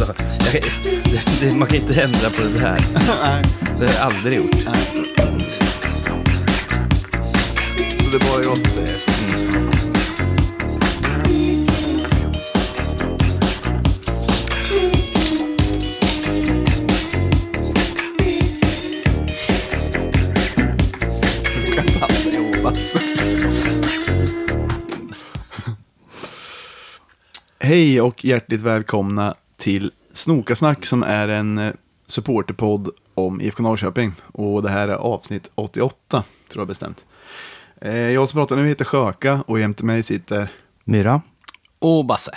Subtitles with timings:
[0.00, 0.14] då.
[0.52, 0.62] Jag,
[1.04, 2.84] det, det, man kan inte ändra på det här.
[3.22, 3.44] Nej.
[3.78, 4.56] Det har jag aldrig gjort.
[4.66, 4.74] Nej.
[7.98, 8.90] Så det är bara jag som säger.
[27.62, 31.72] Hej och hjärtligt välkomna till Snokasnack som är en eh,
[32.06, 34.12] supporterpodd om IFK Norrköping.
[34.32, 37.04] Och det här är avsnitt 88, tror jag bestämt.
[37.80, 40.48] Eh, Jag som pratar nu heter Sjöka och jämte mig sitter
[40.84, 41.22] Myra?
[41.78, 42.32] Och Basse.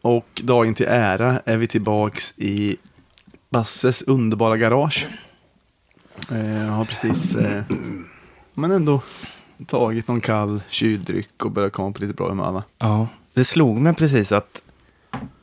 [0.00, 2.76] och dagen till ära är vi tillbaks i
[3.50, 5.08] Basses underbara garage.
[6.32, 7.62] Eh, Jag har precis, eh,
[8.54, 9.02] men ändå
[9.66, 12.62] tagit någon kall kyldryck och börjat komma på lite bra humör?
[12.78, 13.08] Ja.
[13.34, 14.62] Det slog mig precis att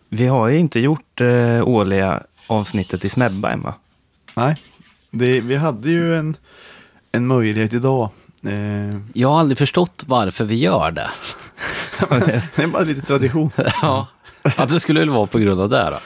[0.10, 3.74] vi har ju inte gjort eh, årliga avsnittet i Smebba än va?
[4.36, 4.56] Nej,
[5.12, 6.36] det, vi hade ju en,
[7.12, 8.10] en möjlighet idag.
[8.44, 11.10] Eh, Jag har aldrig förstått varför vi gör det.
[12.56, 13.52] det är bara lite tradition.
[13.82, 14.08] Ja,
[14.58, 16.00] att det skulle väl vara på grund av det då.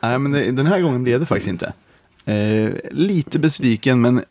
[0.00, 1.72] Nej, men det, den här gången blev det faktiskt inte.
[2.32, 4.24] Eh, lite besviken, men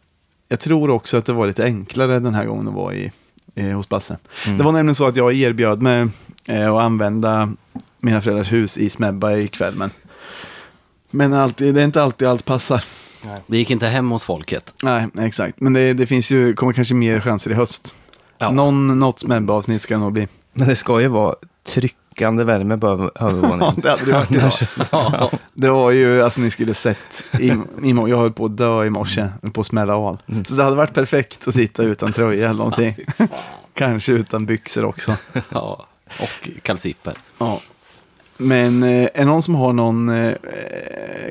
[0.47, 3.11] jag tror också att det var lite enklare den här gången att vara i,
[3.55, 4.17] eh, hos Basse.
[4.45, 6.07] Det var nämligen så att jag erbjöd mig
[6.45, 7.53] eh, att använda
[8.05, 9.91] mina föräldrars hus i Smebba ikväll, men,
[11.11, 12.83] men alltid, det är inte alltid allt passar.
[13.47, 14.73] Det gick inte hem hos folket.
[14.83, 15.61] Nej, exakt.
[15.61, 17.95] Men det, det finns ju, kommer kanske mer chanser i höst.
[18.37, 18.51] Ja.
[18.51, 20.27] Någon, något Smebba-avsnitt ska det nog bli.
[20.53, 21.35] Men det ska ju vara
[21.67, 23.73] tryckande värme på över- Ja, övervåningen.
[23.81, 24.51] det hade det varit idag.
[24.91, 25.31] Ja.
[25.53, 28.89] Det var ju, alltså ni skulle sett, i, i, jag höll på att dö i
[28.89, 30.17] morse, på att smälla av.
[30.45, 32.95] Så det hade varit perfekt att sitta utan tröja eller någonting.
[33.73, 35.15] Kanske utan byxor också.
[35.49, 35.85] ja.
[36.19, 37.13] Och kalsipper.
[37.37, 37.61] Ja.
[38.37, 40.33] Men eh, är det någon som har någon eh,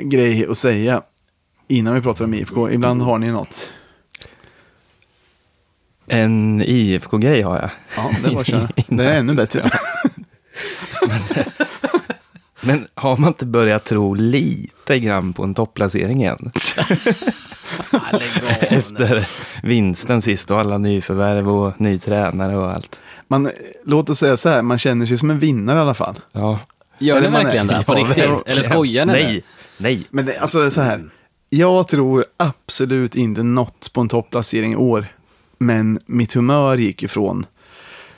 [0.00, 1.02] grej att säga
[1.68, 2.70] innan vi pratar om IFK?
[2.70, 3.68] Ibland har ni något.
[6.06, 7.70] En IFK-grej har jag.
[7.96, 8.68] Ja, det var köra.
[8.88, 9.70] Det är ännu bättre.
[12.60, 16.50] Men har man inte börjat tro lite grann på en topplacering igen?
[18.60, 19.28] Efter
[19.62, 23.02] vinsten sist och alla nyförvärv och ny tränare och allt.
[23.28, 23.50] Man,
[23.84, 26.20] låt oss säga så här, man känner sig som en vinnare i alla fall.
[26.32, 26.58] Ja.
[27.06, 27.82] Gör ni man är- verkligen det?
[27.86, 28.18] På Ja, riktigt?
[28.18, 28.42] verkligen.
[28.46, 29.12] Eller skojar ni?
[29.12, 29.44] Nej,
[29.76, 30.06] nej.
[30.10, 31.04] Men det, alltså så här,
[31.50, 35.06] jag tror absolut inte något på en topplacering i år.
[35.58, 37.46] Men mitt humör gick ju från,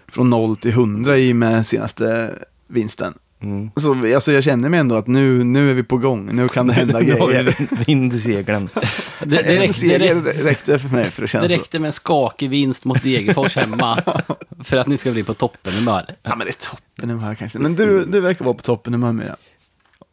[0.08, 2.32] från 0 till 100 i med senaste
[2.68, 3.14] vinsten.
[3.42, 3.70] Mm.
[3.76, 6.66] Så alltså, jag känner mig ändå att nu, nu är vi på gång, nu kan
[6.66, 7.56] det hända grejer.
[7.86, 8.68] vind i seglen.
[9.20, 11.78] Det, det, En räckte, det, seger räckte, räckte för mig för att känna det räckte
[11.78, 14.02] med en skakig vinst mot Degerfors hemma
[14.64, 16.06] för att ni ska bli på toppenhumör.
[16.22, 17.58] Ja men det är toppen humör kanske.
[17.58, 19.36] Men du, du verkar vara på toppen humör med.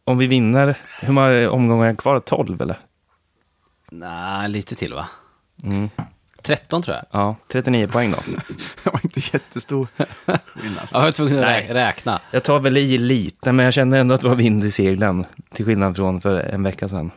[0.04, 2.20] Om vi vinner, hur många omgångar är kvar?
[2.20, 2.78] 12 eller?
[3.90, 5.08] Nej, lite till va?
[5.64, 5.88] Mm.
[6.44, 7.04] 13 tror jag.
[7.10, 8.16] Ja, 39 poäng då.
[8.84, 9.88] Det var inte jättestor
[10.54, 10.88] skillnad.
[10.92, 11.66] Jag var tvungen att Nej.
[11.70, 12.20] rä- räkna.
[12.30, 15.24] Jag tar väl i lite, men jag känner ändå att det var vind i seglen.
[15.52, 17.10] Till skillnad från för en vecka sedan.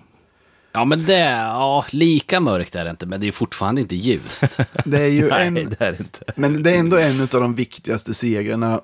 [0.71, 4.43] Ja, men det, ja, lika mörkt är det inte, men det är fortfarande inte ljust.
[4.85, 6.19] Det är ju Nej, en, det är inte.
[6.35, 8.81] Men det är ändå en av de viktigaste segrarna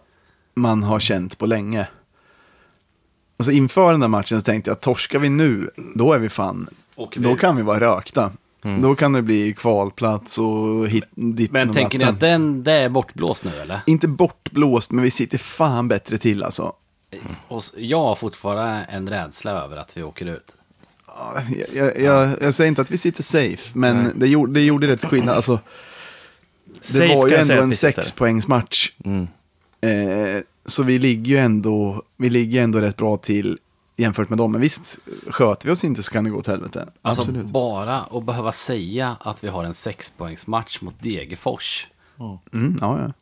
[0.55, 1.87] man har känt på länge.
[3.37, 6.67] Alltså inför den där matchen så tänkte jag, torskar vi nu, då är vi fan,
[7.15, 7.39] då ut.
[7.39, 8.31] kan vi vara rökta.
[8.81, 12.71] Då kan det bli kvalplats och hit, dit Men och tänker ni att den, det
[12.71, 13.79] är bortblåst nu eller?
[13.85, 16.73] Inte bortblåst, men vi sitter fan bättre till alltså.
[17.47, 20.55] Och s- jag har fortfarande en rädsla över att vi åker ut.
[21.07, 24.61] Ja, Jag, jag, jag, jag säger inte att vi sitter safe, men det gjorde, det
[24.61, 25.35] gjorde rätt skillnad.
[25.35, 25.59] Alltså,
[26.65, 28.91] det Safe var ju ändå en sexpoängsmatch.
[29.05, 29.27] Mm.
[29.81, 33.57] Eh, så vi ligger ju ändå, vi ligger ändå rätt bra till
[33.95, 34.51] jämfört med dem.
[34.51, 36.87] Men visst, sköter vi oss inte så kan det gå åt helvete.
[37.01, 37.45] Alltså Absolut.
[37.45, 41.87] bara att behöva säga att vi har en sexpoängsmatch mot Degerfors
[42.53, 43.13] Mm, ja, ja.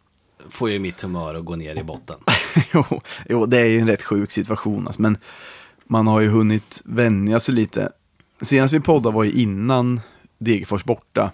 [0.50, 2.16] får ju mitt humör att gå ner i botten.
[2.74, 2.84] jo,
[3.30, 4.88] jo, det är ju en rätt sjuk situation.
[4.88, 5.18] Alltså, men
[5.88, 7.92] man har ju hunnit vänja sig lite.
[8.42, 10.02] Senast vi poddade var ju innan
[10.38, 11.32] Degerfors borta.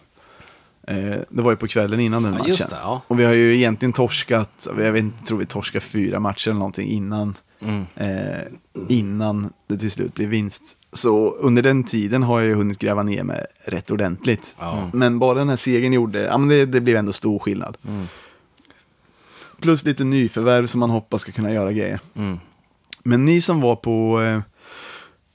[0.87, 2.49] Eh, det var ju på kvällen innan den Ja, matchen.
[2.49, 3.01] just det, ja.
[3.07, 6.59] Och vi har ju egentligen torskat, jag vet inte, tror vi torskade fyra matcher eller
[6.59, 7.35] någonting innan.
[7.59, 7.85] Mm.
[7.95, 8.45] Eh,
[8.89, 10.77] innan det till slut blir vinst.
[10.93, 14.55] Så under den tiden har jag ju hunnit gräva ner mig rätt ordentligt.
[14.59, 14.89] Ja.
[14.93, 17.77] Men bara den här segern gjorde, ja men det, det blev ändå stor skillnad.
[19.59, 21.99] Plus lite nyförvärv som man hoppas ska kunna göra grejer.
[22.15, 22.39] Mm.
[23.03, 24.41] Men ni som var på, eh,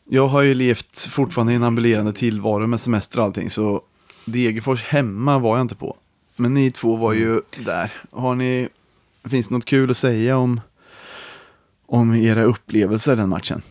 [0.05, 3.83] jag har ju levt fortfarande i en ambulerande tillvaro med semester och allting, så
[4.25, 5.97] Degerfors hemma var jag inte på.
[6.37, 7.93] Men ni två var ju där.
[8.11, 8.69] Har ni,
[9.25, 10.61] finns det något kul att säga om,
[11.93, 13.63] om era upplevelser den matchen?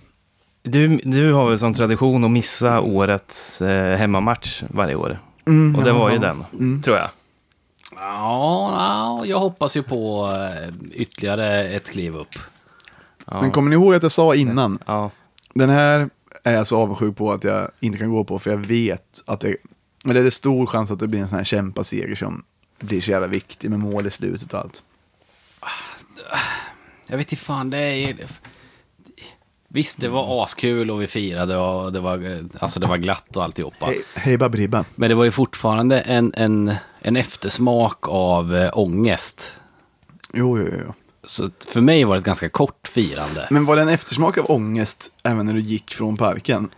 [0.64, 5.20] Du, du har väl som tradition att missa årets eh, hemmamatch varje år.
[5.48, 6.22] Mm, Och det ja, var ju ja.
[6.22, 6.82] den, Mm.
[6.82, 7.10] tror jag.
[7.96, 8.72] Ja,
[9.20, 12.36] ja, jag hoppas ju på eh, ytterligare ett kliv upp.
[13.28, 13.42] Ja.
[13.42, 15.12] Men kommer ni ihåg att jag sa innan, ja.
[15.54, 16.10] den här
[16.44, 19.40] är jag så avundsjuk på att jag inte kan gå på, för jag vet att
[19.40, 19.56] det,
[20.06, 22.44] eller det är stor chans att det blir en sån här kämpaseger som
[22.80, 24.84] blir så jävla viktig med mål i slutet och allt.
[27.12, 28.16] Jag vet inte fan, det är...
[29.68, 33.44] Visst, det var askul och vi firade och det var, alltså det var glatt och
[33.44, 33.86] alltihopa.
[33.86, 34.38] Hej, hej.
[34.96, 39.56] Men det var ju fortfarande en, en, en eftersmak av äh, ångest.
[40.34, 40.94] Jo, jo, jo.
[41.24, 43.48] Så för mig var det ett ganska kort firande.
[43.50, 46.70] Men var det en eftersmak av ångest även när du gick från parken?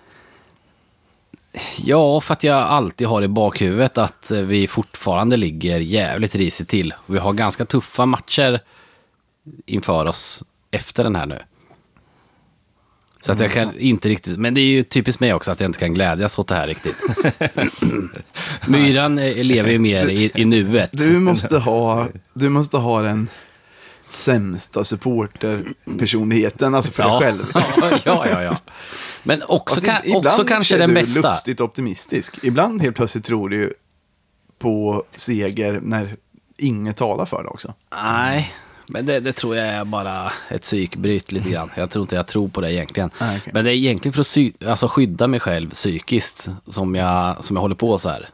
[1.77, 6.69] Ja, för att jag alltid har i bakhuvudet att eh, vi fortfarande ligger jävligt risigt
[6.69, 6.94] till.
[7.06, 8.62] Vi har ganska tuffa matcher
[9.66, 11.40] inför oss efter den här nu.
[13.19, 15.69] Så att jag kan inte riktigt, men det är ju typiskt mig också att jag
[15.69, 16.95] inte kan glädjas åt det här riktigt.
[18.68, 20.90] Myran eh, lever ju mer i, i nuet.
[20.94, 23.30] Du måste ha, du måste ha den
[24.10, 27.19] sämsta supporterpersonligheten, alltså för ja.
[27.19, 27.51] dig själv.
[28.04, 28.57] ja, ja, ja.
[29.24, 31.22] Men också, Alltså, kan, ibland också kanske är den du bästa.
[31.22, 32.40] lustigt optimistisk.
[32.44, 33.74] Ibland helt plötsligt tror du
[34.60, 36.16] på seger när
[36.57, 37.74] inget talar för det också.
[38.04, 38.54] Nej,
[38.88, 41.71] men det, det tror jag är bara ett psykbryt lite grann.
[41.77, 43.09] Jag tror inte jag tror på det egentligen.
[43.21, 43.51] Nej, okej.
[43.53, 47.56] Men det är egentligen för att sy- alltså skydda mig själv psykiskt som jag, som
[47.56, 48.30] jag håller på så här.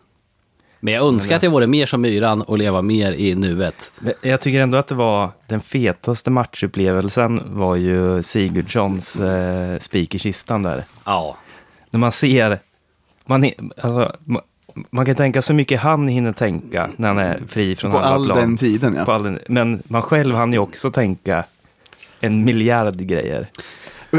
[0.82, 3.92] Men jag önskar att jag vore mer som Myran och leva mer i nuet.
[4.22, 10.20] Jag tycker ändå att det var den fetaste matchupplevelsen var ju Sigurdssons eh, spik i
[10.20, 10.84] kistan där.
[11.06, 11.38] Ja,
[11.90, 12.60] När man ser,
[13.26, 13.52] man,
[13.82, 14.16] alltså,
[14.90, 18.08] man, kan tänka så mycket han hinner tänka när han är fri från På alla
[18.08, 18.38] all plan.
[18.38, 19.06] den tiden ja.
[19.06, 21.44] På all den, men man själv hann ju också tänka
[22.20, 23.50] en miljard grejer.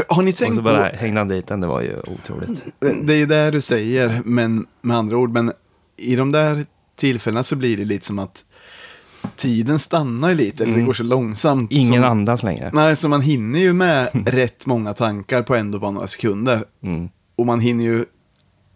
[0.07, 2.65] Har ni Och tänkt så bara på, hängde han dit den, det var ju otroligt.
[2.79, 5.51] det är ju det du säger, men med andra ord, men
[5.97, 6.65] i de där
[6.95, 8.45] tillfällena så blir det lite som att
[9.35, 11.71] tiden stannar lite, eller det går så långsamt.
[11.71, 11.81] Mm.
[11.81, 12.71] Ingen som, andas längre.
[12.73, 16.63] Nej, så man hinner ju med rätt många tankar på ändå bara några sekunder.
[16.83, 17.09] Mm.
[17.35, 18.05] Och man hinner ju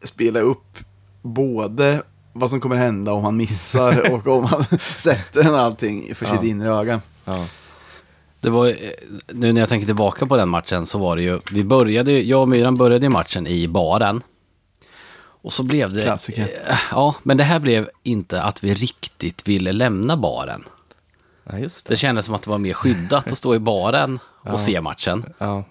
[0.04, 0.78] spela upp
[1.26, 2.02] både
[2.34, 4.66] vad som kommer hända om man missar och om man
[4.98, 6.44] sätter den allting för sitt Ja.
[6.50, 7.02] inre öga.
[7.26, 7.46] Ja.
[8.40, 8.74] det var eh,
[9.28, 12.42] nu när jag tänker tillbaka på den matchen så var det ju, vi började, jag
[12.42, 14.24] och Myran började matchen i baren.
[15.18, 16.02] Och så blev det...
[16.02, 16.42] Klassiker.
[16.70, 20.64] Eh, Ja, men det här blev inte att vi riktigt ville lämna baren.
[21.44, 21.98] ja, just Det det.
[21.98, 24.58] kändes som att det var mer skyddat att stå i baren och Ja.
[24.58, 25.26] se matchen.
[25.38, 25.64] Ja.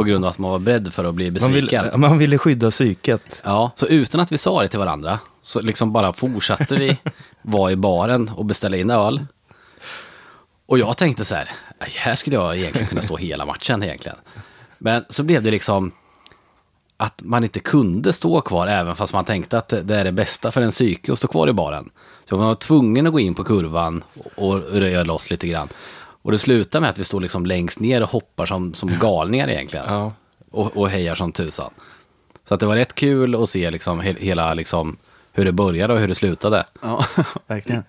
[0.00, 1.84] På grund av att man var beredd för att bli Man, besviken.
[1.84, 3.40] ville, man ville skydda psyket.
[3.44, 6.98] Ja, så utan att vi sa det till varandra så liksom bara fortsatte vi
[7.42, 9.26] vara i baren och beställa in öl.
[10.66, 11.48] Och jag tänkte så här,
[11.78, 14.18] "Aj, här skulle jag egentligen kunna stå hela matchen egentligen.
[14.78, 15.92] Men så blev det liksom
[16.96, 20.12] att man inte kunde stå kvar även fast man tänkte att det det är det
[20.12, 21.90] bästa för en psyke att stå kvar i baren.
[22.24, 24.04] Så man var tvungen att gå in på kurvan
[24.36, 25.68] och röja loss lite grann.
[26.22, 29.48] Och det slutade med att vi stod liksom längst ner och hoppar som, som galningar
[29.48, 29.86] egentligen.
[29.88, 30.12] Ja.
[30.50, 31.70] Och, och hejar som tusan.
[32.44, 34.96] Så att det var rätt kul att se liksom he- hela liksom
[35.32, 36.64] hur det började och hur det slutade.
[36.82, 37.04] Ja,
[37.46, 37.82] verkligen.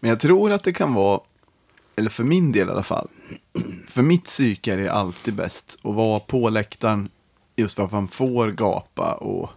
[0.00, 1.20] Men jag tror att det kan vara,
[1.96, 3.08] eller för min del i alla fall,
[3.88, 7.08] för mitt psyke är det alltid bäst att vara på läktaren
[7.56, 9.50] just för att man får gapa och...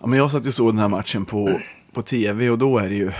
[0.00, 1.60] Ja, men jag satt ju såg den här matchen på,
[1.92, 3.12] på tv och då är det ju,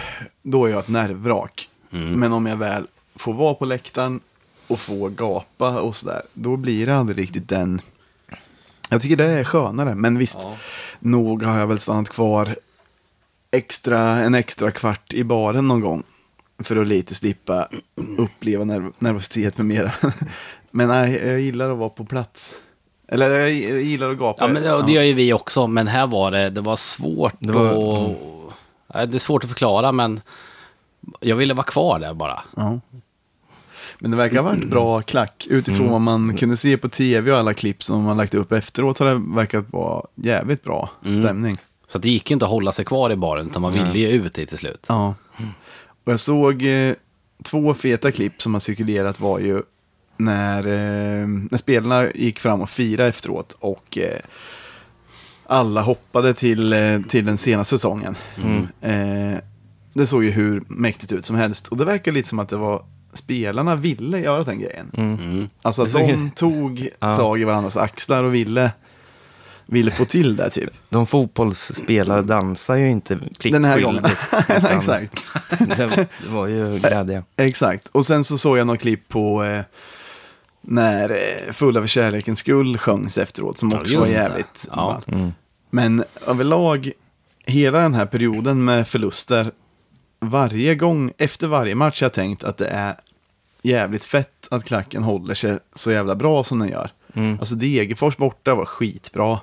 [0.43, 1.69] då är jag ett nervvrak.
[1.91, 2.87] Men om jag väl
[3.17, 4.21] får vara på läktaren
[4.67, 7.81] och få gapa och sådär, då blir det aldrig riktigt den...
[8.89, 10.39] Jag tycker det är skönare, men visst,
[10.99, 12.57] nog har jag väl stannat kvar
[13.51, 16.03] extra, en extra kvart i baren någon gång.
[16.63, 17.69] För att lite slippa
[18.19, 19.93] uppleva nerv nervositet med mera.
[20.71, 22.55] Men nej, jag gillar att vara på plats.
[23.09, 23.51] Eller jag
[23.83, 24.45] gillar att gapa.
[24.45, 27.35] Ja, men det, det gör ju vi också, men här var det, det var svårt
[27.39, 28.17] Det var- att...
[28.95, 30.21] Nej, Det är svårt att förklara, men
[31.21, 32.41] jag ville vara kvar där bara.
[32.57, 32.81] Ja.
[33.99, 35.47] Men det verkar ha varit bra klack.
[35.51, 38.99] Utifrån vad man kunde se på tv och alla klipp som man lagt upp efteråt
[38.99, 41.57] har det verkat vara jävligt bra stämning.
[41.87, 43.99] Så att det gick ju inte att hålla sig kvar i baren, utan man ville
[43.99, 44.87] ju ut dit till slut.
[44.89, 45.15] Ja.
[46.05, 46.95] Och jag såg eh,
[47.43, 49.63] två feta klipp som har cirkulerat var ju
[50.17, 54.21] när, eh, när spelarna gick fram och firade efteråt och eh,
[55.47, 58.17] alla hoppade till, eh, till den senaste säsongen.
[58.81, 59.39] Eh,
[59.93, 61.69] det såg ju hur mäktigt ut som helst.
[61.69, 64.91] Och det verkar lite som att det var spelarna ville göra den grejen.
[64.97, 65.49] Mm.
[65.63, 67.15] Alltså att de tog Ja.
[67.15, 68.71] tag i varandras axlar och ville,
[69.67, 70.71] ville få till det typ.
[70.89, 73.53] De fotbollsspelare dansar ju inte pliktskyldigt.
[73.53, 74.05] Den här gången.
[74.77, 75.25] Exakt.
[75.59, 77.23] Det, det var ju glädje.
[77.37, 77.89] Exakt.
[77.93, 79.61] Och sen så såg jag något klipp på, eh,
[80.63, 84.23] när eh, Fulla för kärlekens skull sjöngs efteråt, som Ja, också var just det.
[84.23, 85.01] jävligt Ja.
[85.07, 85.33] Mm.
[85.71, 86.93] Men överlag,
[87.47, 89.53] hela den här perioden med förluster,
[90.21, 92.97] varje gång, efter varje match har jag tänkt att det är
[93.63, 96.91] jävligt fett att klacken håller sig så jävla bra som den gör.
[97.15, 97.39] Mm.
[97.39, 99.41] Alltså Degerfors borta var skitbra.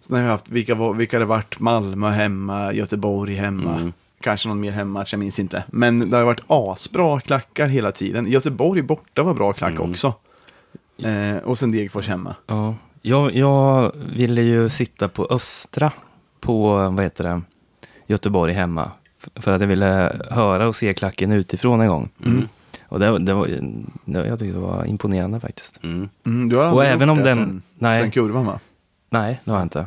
[0.00, 3.76] Sen har vi haft, vilka, var, vilka det varit, Malmö hemma, Göteborg hemma.
[3.76, 3.92] Mm.
[4.20, 5.64] Kanske någon mer hemmamatch, jag minns inte.
[5.68, 8.26] Men det har varit asbra klackar hela tiden.
[8.30, 9.90] Göteborg borta var bra klack Mm.
[9.90, 10.14] också.
[11.02, 12.34] Eh, och sen Degerfors hemma.
[12.46, 15.92] Ja, jag, jag ville ju sitta på Östra
[16.40, 17.42] på, vad heter det,
[18.06, 18.90] Göteborg hemma.
[19.36, 22.08] För att jag ville höra och se klacken utifrån en gång.
[22.26, 22.48] Mm.
[22.88, 23.46] Och det, det var,
[24.04, 25.80] det, jag tyckte det var imponerande faktiskt.
[25.84, 26.08] Mm.
[26.26, 28.00] Mm, du har Och även om den- Sen, nej.
[28.00, 28.60] sen kurvan va?
[29.10, 29.86] Nej, det har jag inte.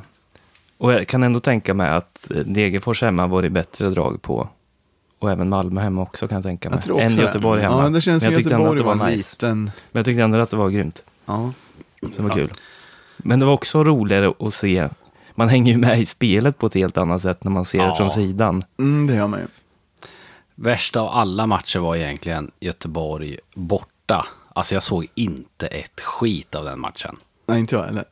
[0.77, 4.49] Och jag kan ändå tänka mig att eh, Degerfors hemma var det bättre drag på.
[5.19, 6.79] Och även Malmö hemma också kan jag tänka mig.
[6.87, 7.11] Jag Än.
[7.15, 7.83] Göteborg hemma.
[7.83, 9.35] Ja, det känns som Men jag tyckte ändå Göteborg att det var nice.
[9.35, 9.63] liten...
[9.63, 11.03] Men jag tyckte ändå att det var grymt.
[11.25, 11.51] Ja.
[12.01, 12.51] Så det var kul.
[13.17, 14.87] Men det var också roligare att se.
[15.39, 17.85] Man hänger ju med i spelet på ett helt annat sätt när man ser det
[17.85, 17.95] Ja.
[17.95, 18.63] från sidan.
[18.79, 19.47] Mm, det gör man ju.
[20.55, 24.27] Värsta av alla matcher var egentligen Göteborg borta.
[24.55, 27.17] Alltså jag såg inte ett skit av den matchen.
[27.45, 28.05] Nej, inte jag heller.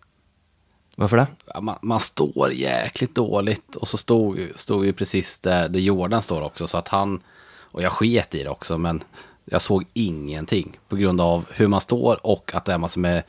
[0.96, 1.28] Varför det?
[1.62, 6.42] Man, man står jäkligt dåligt och så stod, stod ju precis där, där Jordan står
[6.42, 6.68] också.
[6.68, 7.20] Så att han,
[7.60, 9.04] och jag sket i det också, men
[9.46, 13.24] jag såg ingenting på grund av hur man står och att det är massor med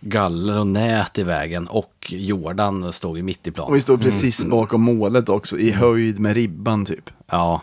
[0.00, 3.72] galler och nät i vägen och Jordan stod ju mitt i Och plan.
[3.72, 7.10] vi står precis bakom målet också, i höjd med ribban typ.
[7.26, 7.62] Ja,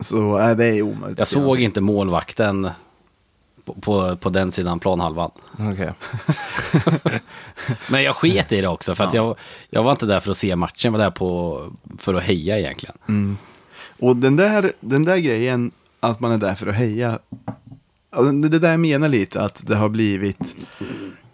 [0.00, 1.18] Så äh, det är omöjligt.
[1.18, 2.70] jag såg inte målvakten
[3.64, 5.30] på, på, på den sidan planhalvan.
[5.58, 5.92] Okej.
[7.90, 9.36] Men jag sket i det också för att jag,
[9.70, 11.60] jag var inte där för att se matchen, jag var där på,
[11.98, 13.36] för att heja egentligen.
[13.98, 17.18] Och den där, den där grejen, att man är där för att heja.
[18.10, 20.56] ja, Det, det där jag menar lite, att det har blivit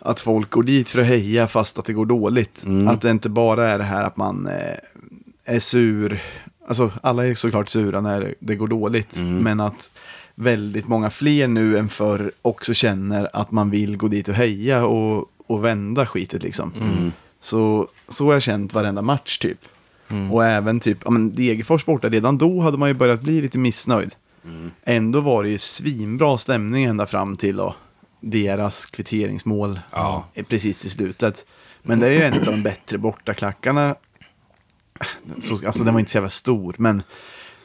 [0.02, 2.64] att folk går dit för att heja fast att det går dåligt.
[2.88, 4.76] Att det inte bara är det här att man eh,
[5.44, 6.20] är sur.
[6.68, 9.16] Alltså alla är såklart sura när det går dåligt.
[9.42, 9.90] Men att
[10.34, 14.84] väldigt många fler nu än förr också känner att man vill gå dit och heja
[14.86, 16.72] och, och vända skitet liksom.
[17.40, 19.58] Så, så har jag känt varenda match typ.
[20.32, 23.58] Och även typ, ja men Degerfors borta, redan då hade man ju börjat bli lite
[23.58, 24.14] missnöjd.
[24.84, 27.74] Ändå var det ju svinbra stämning ända fram till då,
[28.20, 30.28] deras kvitteringsmål Ja.
[30.34, 31.46] eh, precis i slutet.
[31.82, 33.94] Men det är ju en av de bättre bortaklackarna.
[35.38, 37.02] Så, alltså den var inte så jävla stor, men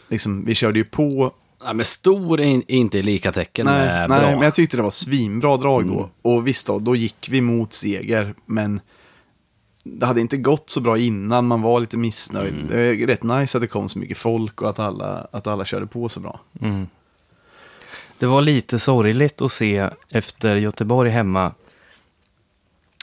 [0.10, 1.32] liksom, vi körde ju på.
[1.66, 4.28] Ja, men stor är in- är inte lika tecken Nej, med nej bra.
[4.28, 4.40] Mm.
[4.40, 6.10] men jag tyckte det var svinbra drag då.
[6.22, 8.82] Och visst då, då gick vi mot seger, men
[9.84, 12.54] det hade inte gått så bra innan, man var lite missnöjd.
[12.54, 12.68] Mm.
[12.68, 15.66] Det är rätt nice att det kom så mycket folk och att alla, att alla
[15.66, 16.40] körde på så bra.
[16.62, 16.88] Mm.
[18.20, 21.52] Det var lite sorgligt att se efter Göteborg hemma.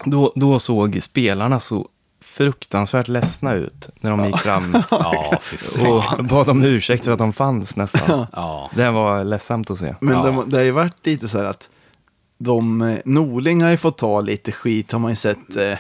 [0.05, 1.89] Då, då såg spelarna så
[2.21, 5.39] fruktansvärt ledsna ut när de gick fram Ja,
[6.17, 8.27] och bad om ursäkt för att de fanns nästan.
[8.33, 8.71] Ja.
[8.75, 9.95] Det var ledsamt att se.
[10.01, 10.23] Men Ja.
[10.25, 11.71] det, det har ju varit lite så här att
[12.39, 15.57] de, eh, Norling har ju fått ta lite skit har man ju sett.
[15.57, 15.79] Eh,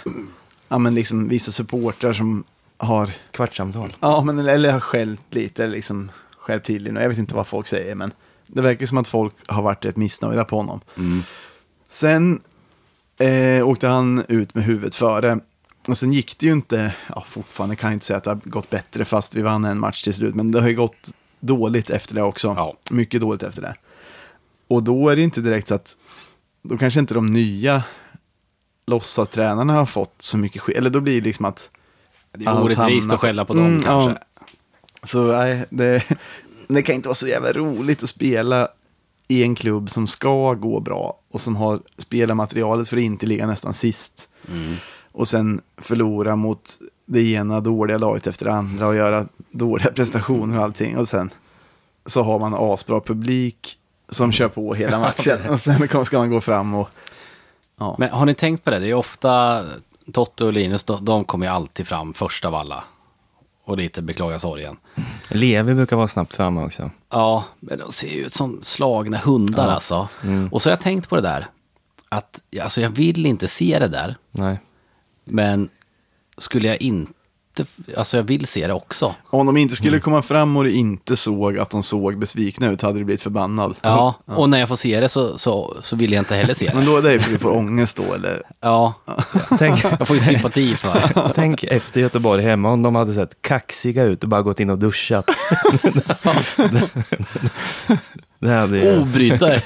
[0.68, 2.44] ja men liksom vissa supportrar som
[2.78, 3.96] har, Kvartssamtal.
[4.00, 7.00] ja men eller, har skällt lite, eller liksom skärpt till lite.
[7.00, 8.12] Jag vet inte vad folk säger men
[8.52, 10.80] det verkar som att folk har varit rätt missnöjda på honom.
[10.96, 11.22] Mm.
[11.88, 12.40] Sen
[13.18, 15.40] eh, åkte han ut med huvudet före.
[15.88, 18.40] Och sen gick det ju inte, ja fortfarande kan jag inte säga att det har
[18.44, 20.34] gått bättre fast vi vann en match till slut.
[20.34, 22.54] Men det har ju gått dåligt efter det också.
[22.56, 22.76] Ja.
[22.90, 23.74] Mycket dåligt efter det.
[24.68, 25.96] Och då är det inte direkt så att,
[26.62, 27.82] då kanske inte de nya
[28.86, 30.76] låtsastränarna har fått så mycket skit.
[30.76, 31.70] Eller då blir det liksom att...
[32.32, 34.20] Det är orättvist att skälla på dem Mm, kanske.
[34.40, 34.46] ja.
[35.04, 36.04] Så nej, det,
[36.74, 38.68] det kan inte vara så jävla roligt att spela
[39.28, 43.46] i en klubb som ska gå bra och som har spelarmaterialet för att inte ligga
[43.46, 44.28] nästan sist.
[44.48, 44.76] Mm.
[45.12, 50.58] Och sen förlora mot det ena dåliga laget efter det andra och göra dåliga prestationer
[50.58, 50.96] och allting.
[50.96, 51.30] Och sen
[52.06, 55.38] så har man asbra publik som kör på hela matchen.
[55.50, 56.88] Och sen ska man gå fram och...
[57.78, 57.96] Ja.
[57.98, 58.78] Men har ni tänkt på det?
[58.78, 59.64] Det är ofta
[60.12, 62.84] Totte och Linus, de, de kommer ju alltid fram först av alla.
[63.64, 64.76] Och lite beklaga sorgen.
[65.28, 66.90] Levi brukar vara snabbt framme också.
[67.10, 70.08] Ja, men de ser ju ut som slagna hundar alltså.
[70.50, 71.46] Och så har jag tänkt på det där.
[72.08, 74.16] Att alltså, jag vill inte se det där.
[74.30, 74.60] Nej.
[75.24, 75.68] Men
[76.38, 77.12] skulle jag inte,
[77.96, 79.14] alltså jag vill se det också.
[79.30, 82.82] Om de inte skulle komma fram och det inte såg att de såg besvikna ut
[82.82, 83.74] hade du blivit förbannad.
[83.82, 86.70] Ja, och när jag får se det så, så, så vill jag inte heller se
[86.74, 86.90] Men det.
[86.90, 88.42] då är det för att du får ångest då eller?
[88.60, 88.94] Ja,
[89.58, 91.32] Tänk, jag får ju sympati för det.
[91.34, 94.78] tänk efter Göteborg hemma om de hade sett kaxiga ut och bara gått in och
[94.78, 95.26] duschat.
[98.38, 98.98] det hade ju...
[98.98, 99.62] Obryta ut.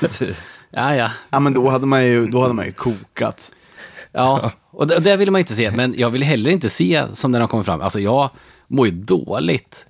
[0.00, 0.44] Precis.
[0.70, 1.10] Ja, ja.
[1.30, 3.52] Ja, men då hade man ju, då hade man ju kokat.
[4.16, 5.70] Ja, och det, det vill man inte se.
[5.70, 7.80] Men jag vill heller inte se som när de kommer fram.
[7.80, 8.30] Alltså jag
[8.66, 9.86] mår ju dåligt.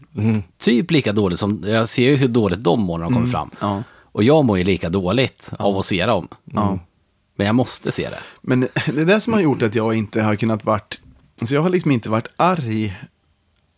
[0.59, 3.50] Typ lika dåligt som, jag ser ju hur dåligt de mår när de kommer fram.
[3.61, 3.83] Ja.
[4.02, 6.28] Och jag mår ju lika dåligt av att se dem.
[6.45, 6.78] Ja.
[7.37, 8.18] Men jag måste se det.
[8.40, 11.00] Men det är det som har gjort att jag inte har kunnat varit,
[11.40, 12.97] alltså jag har liksom inte varit arg.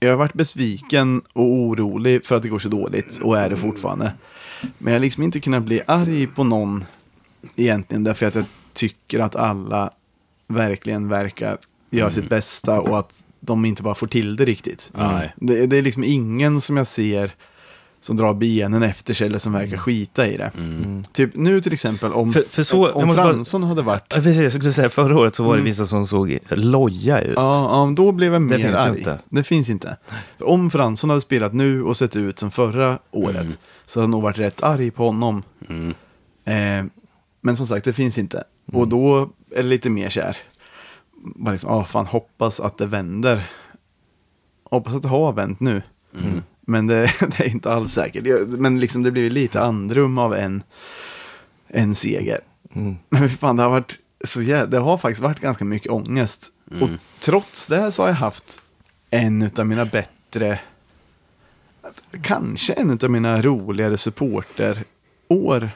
[0.00, 3.56] Jag har varit besviken och orolig för att det går så dåligt och är det
[3.56, 4.12] fortfarande.
[4.78, 6.84] Men jag har liksom inte kunnat bli arg på någon
[7.56, 9.90] egentligen därför att jag tycker att alla
[10.48, 11.58] verkligen verkar
[11.90, 14.90] göra sitt bästa och att de inte bara får till det riktigt.
[14.94, 15.34] Nej.
[15.36, 17.34] Det, det är liksom ingen som jag ser
[18.00, 20.50] som drar benen efter sig eller som verkar skita i det.
[21.12, 24.16] Typ nu till exempel om, För- för så- om måste bara- Fransson hade varit Ja,
[24.16, 27.32] Precis, jag skulle säga förra året så var det vissa som såg loja ut.
[27.36, 28.98] Ja, ja, då blev jag mer finns arg.
[28.98, 29.18] inte.
[29.28, 29.96] Det finns inte.
[30.38, 34.10] För om Fransson hade spelat nu och sett ut som förra året så hade jag
[34.10, 35.42] nog varit rätt arg på honom.
[35.68, 35.94] Mm.
[36.44, 36.90] Eh,
[37.40, 38.44] men som sagt, det finns inte.
[38.72, 39.30] Och då
[39.62, 40.36] det lite mer kär.
[41.16, 43.50] Bara liksom, ah, fan, hoppas att det vänder.
[44.64, 45.82] Hoppas att det har vänt nu.
[46.60, 48.48] Men det, det är inte alls säkert.
[48.48, 50.62] Men liksom det blir lite andrum av en,
[51.68, 52.40] en seger.
[53.08, 56.52] Men fy fan, det har varit så jä- Det har faktiskt varit ganska mycket ångest.
[56.82, 56.88] Och
[57.20, 58.60] trots det så har jag haft
[59.10, 60.60] en av mina bättre,
[62.22, 65.70] kanske en av mina roligare supporterår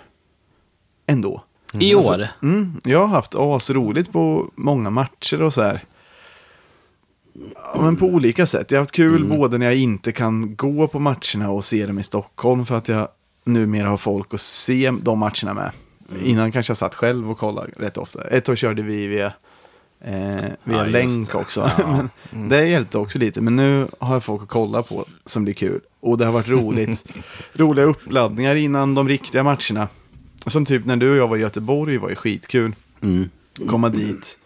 [1.07, 1.45] ändå.
[1.81, 2.29] I år?
[2.43, 5.85] Mm, jag har haft asroligt på många matcher och så här.
[7.55, 8.71] Ja, men på olika sätt.
[8.71, 11.99] Jag har haft kul både när jag inte kan gå på matcherna och se dem
[11.99, 13.09] i Stockholm för att jag
[13.45, 15.71] numera har folk att se de matcherna med.
[16.25, 18.25] Innan kanske jag satt själv och kollade rätt ofta.
[18.25, 19.33] Ett år körde vi via,
[20.01, 21.71] eh, via Ja, länk också.
[22.31, 23.41] men Det hjälpte också lite.
[23.41, 25.81] Men nu har jag folk att kolla på som blir kul.
[26.01, 27.05] Och det har varit roligt.
[27.53, 29.89] Roliga uppladdningar innan de riktiga matcherna.
[30.47, 32.75] Som typ när du och jag var i Göteborg var ju skitkul.
[33.01, 33.31] Mm.
[33.69, 34.39] Komma dit.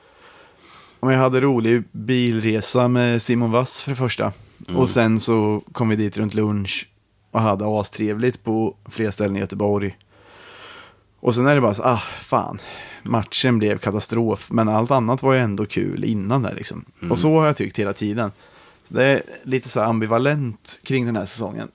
[1.00, 4.32] Och jag hade rolig bilresa med Simon Vass för det första.
[4.68, 6.88] Och sen så kom vi dit runt lunch
[7.30, 9.98] och hade astrevligt på flera ställen i Göteborg.
[11.20, 12.58] Och sen är det bara så, ah fan,
[13.02, 14.48] matchen blev katastrof.
[14.50, 16.84] Men allt annat var ju ändå kul innan där liksom.
[17.10, 18.32] Och så har jag tyckt hela tiden.
[18.88, 21.68] Så det är lite så ambivalent kring den här säsongen.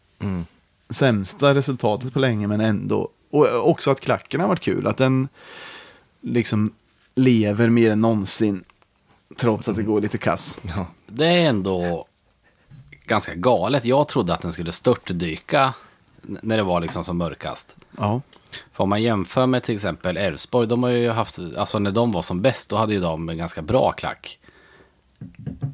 [0.90, 3.10] Sämsta resultatet på länge men ändå.
[3.32, 4.88] Och också att klacken har varit kul.
[4.88, 5.28] Att den
[6.22, 6.74] liksom
[7.16, 8.64] lever mer än någonsin.
[9.38, 10.60] Trots att det går lite kass.
[10.76, 10.88] Ja.
[11.08, 12.06] Det är ändå
[13.06, 13.86] ganska galet.
[13.86, 15.74] Jag trodde att den skulle störtdyka
[16.22, 17.76] när det var liksom som mörkast.
[17.98, 18.22] Ja.
[18.74, 22.12] För om man jämför med till exempel Elfsborg, de har ju haft, alltså när de
[22.12, 24.40] var som bäst, då hade ju de en ganska bra klack.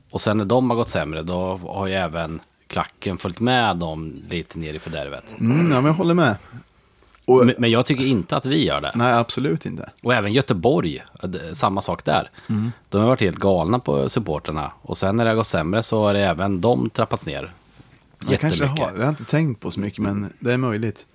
[0.09, 4.13] Och sen när de har gått sämre, då har ju även klacken följt med dem
[4.29, 5.23] lite ner i fördärvet.
[5.39, 6.35] Mm, ja, men jag håller med.
[7.27, 8.91] Och, Men, men jag tycker inte att vi gör det.
[8.95, 9.89] nej, absolut inte.
[10.01, 12.29] Och även Göteborg, det- samma sak där.
[12.89, 14.71] De har varit helt galna på supporterna.
[14.81, 17.53] Och sen när det har gått sämre så har det även de trappats ner.
[18.29, 18.91] Jag kanske har.
[18.97, 21.05] Jag har inte tänkt på så mycket, men det är möjligt.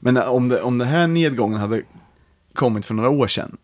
[0.00, 1.82] Men om det, om det här nedgången hade
[2.54, 3.56] kommit för några år sedan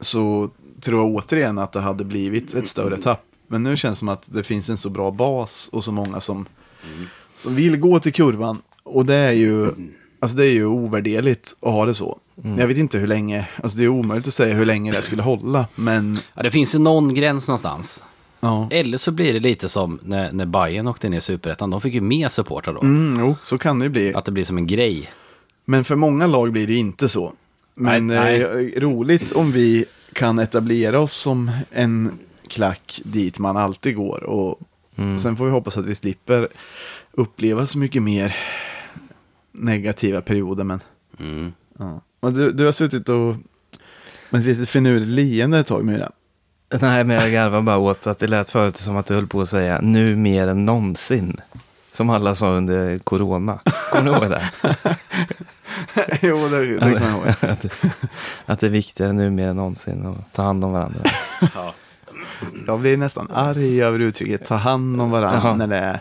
[0.00, 3.22] så tror jag återigen att det hade blivit ett större tapp.
[3.46, 6.20] Men nu känns det som att det finns en så bra bas och så många
[6.20, 6.46] som,
[7.36, 8.62] som vill gå till kurvan.
[8.82, 9.70] Och det är ju,
[10.22, 12.18] alltså det är ju ovärderligt att ha det så.
[12.58, 15.22] Jag vet inte hur länge, alltså det är omöjligt att säga hur länge det skulle
[15.22, 18.04] hålla, men Ja, det finns ju någon gräns någonstans.
[18.40, 18.68] ja.
[18.70, 21.70] Eller så blir det lite som när, när Bayern åkte ner i Superettan.
[21.70, 22.80] De fick ju mer supportrar då.
[22.80, 24.14] Mm, jo, så kan det ju bli.
[24.14, 25.10] Att det blir som en grej.
[25.64, 27.32] Men för många lag blir det inte så.
[27.74, 33.96] Men Nej, eh, roligt om vi kan etablera oss som en klack dit man alltid
[33.96, 34.22] går.
[34.24, 34.60] Och
[35.20, 36.48] sen får vi hoppas att vi slipper
[37.12, 38.36] uppleva så mycket mer
[39.52, 40.64] negativa perioder.
[40.64, 40.80] Men,
[41.18, 41.52] Mm.
[41.78, 42.00] ja.
[42.30, 43.36] du, du har suttit och
[44.30, 46.10] med ett litet finurligt leende ett tag, Myra.
[46.80, 49.40] Nej, men jag garvar bara åt att det lät förut som att du höll på
[49.40, 51.32] att säga nu mer än någonsin.
[51.92, 53.58] Som alla sa under corona.
[53.90, 54.50] Kommer du ihåg det?
[56.22, 57.26] jo, det, det kommer jag ihåg.
[57.50, 57.66] att,
[58.46, 61.00] att det är viktigare nu mer än någonsin att ta hand om varandra.
[61.54, 61.74] Ja.
[62.66, 66.00] Jag blir nästan arg över uttrycket ta hand om varandra när det, är,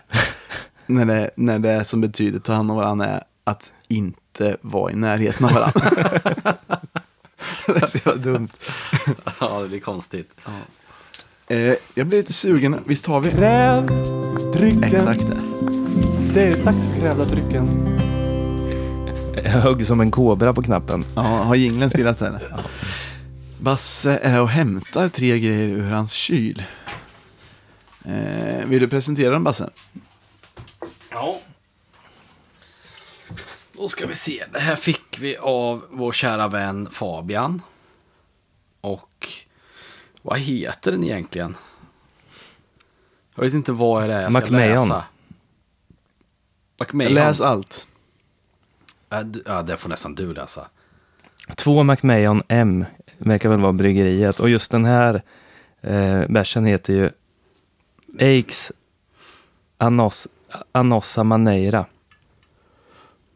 [0.86, 4.96] när, det, när det som betyder ta hand om varandra är att inte vara i
[4.96, 5.90] närheten av varandra.
[7.68, 8.50] det är så jävla dumt.
[9.40, 10.36] ja, det blir konstigt.
[11.48, 13.32] Eh, jag blir lite sugen, visst har vi?
[13.32, 13.86] Kräv
[14.54, 14.84] drycken.
[14.84, 15.38] Exakt det.
[16.34, 17.98] Det är dags för krävda drycken.
[19.36, 21.06] Jag högg som en kobra på knappen.
[21.16, 22.56] Ja, har jingeln spelats eller?
[23.60, 26.64] Basse är och hämtar tre grejer ur hans kyl.
[28.06, 29.70] Eh, vill du presentera dem Basse?
[31.10, 31.40] Ja.
[33.82, 34.44] Då ska vi se.
[34.54, 37.62] Det här fick vi av vår kära vän Fabian.
[38.82, 39.28] Och
[40.22, 41.56] vad heter den egentligen?
[43.36, 44.70] Jag vet inte vad det är jag ska Macmahon.
[44.70, 45.04] läsa.
[46.80, 47.14] Macmahon.
[47.14, 47.88] Läs allt.
[49.46, 50.68] Ja, det får nästan du läsa.
[51.56, 52.86] Två Macmahon M
[53.18, 54.40] verkar väl vara bryggeriet.
[54.40, 55.24] Och just den här
[55.82, 57.10] eh, bärsen heter ju
[58.20, 58.72] Aix
[59.78, 60.28] Anos,
[60.72, 61.86] Anossa Maneira.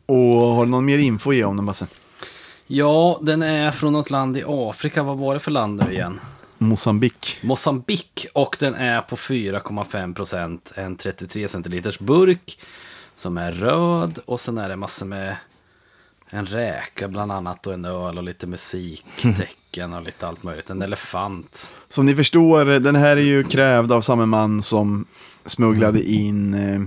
[0.05, 1.87] Och har du någon mer info att ge om den Basse?
[2.67, 5.03] Ja, den är från något land i Afrika.
[5.03, 6.19] Vad var det för land nu igen?
[6.57, 7.37] Mosambik.
[7.41, 10.71] Mosambik och den är på 4,5 procent.
[10.75, 12.59] En 33 centiliters burk
[13.15, 15.35] som är röd och sen är det massor med
[16.29, 20.69] en räka bland annat och en öl och lite musiktecken och lite allt möjligt.
[20.69, 21.75] En elefant.
[21.89, 25.05] Som ni förstår, den här är ju krävd av samma man som
[25.45, 26.81] smugglade in eh,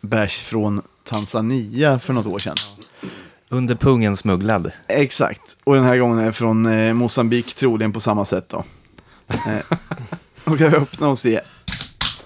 [0.00, 2.56] bärs från Tanzania för något år sedan.
[3.48, 4.72] Under pungen smugglad.
[4.86, 8.64] Exakt, och den här gången är från eh, Mosambik troligen på samma sätt då.
[9.28, 9.36] Eh,
[10.44, 11.40] då ska vi öppna och se.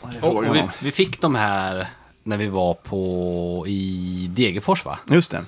[0.02, 0.68] vad är Och, frågan och vi, om.
[0.82, 1.90] vi fick de här
[2.22, 4.98] när vi var på i Degerfors va?
[5.10, 5.44] Just det.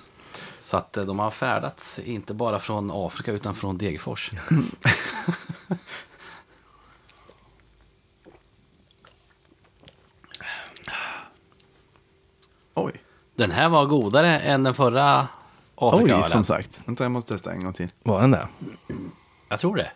[0.60, 4.32] Så att eh, de har färdats inte bara från Afrika utan från Degerfors.
[12.74, 12.92] Oj,
[13.36, 15.28] Den här var godare än den förra
[15.76, 16.30] Oj Afrikaölen.
[16.30, 16.80] som sagt.
[16.84, 17.88] Vänta, jag måste testa en gång till.
[18.02, 18.48] Var den det?
[19.48, 19.90] Jag tror det.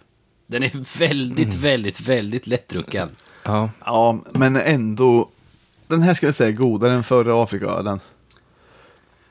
[0.47, 1.61] Den är väldigt, Mm.
[1.61, 3.09] väldigt, väldigt lättdrucken.
[3.43, 3.71] Ja.
[3.85, 5.29] Ja, men ändå.
[5.87, 8.01] Den här ska jag säga är godare än förra Afrikaölen.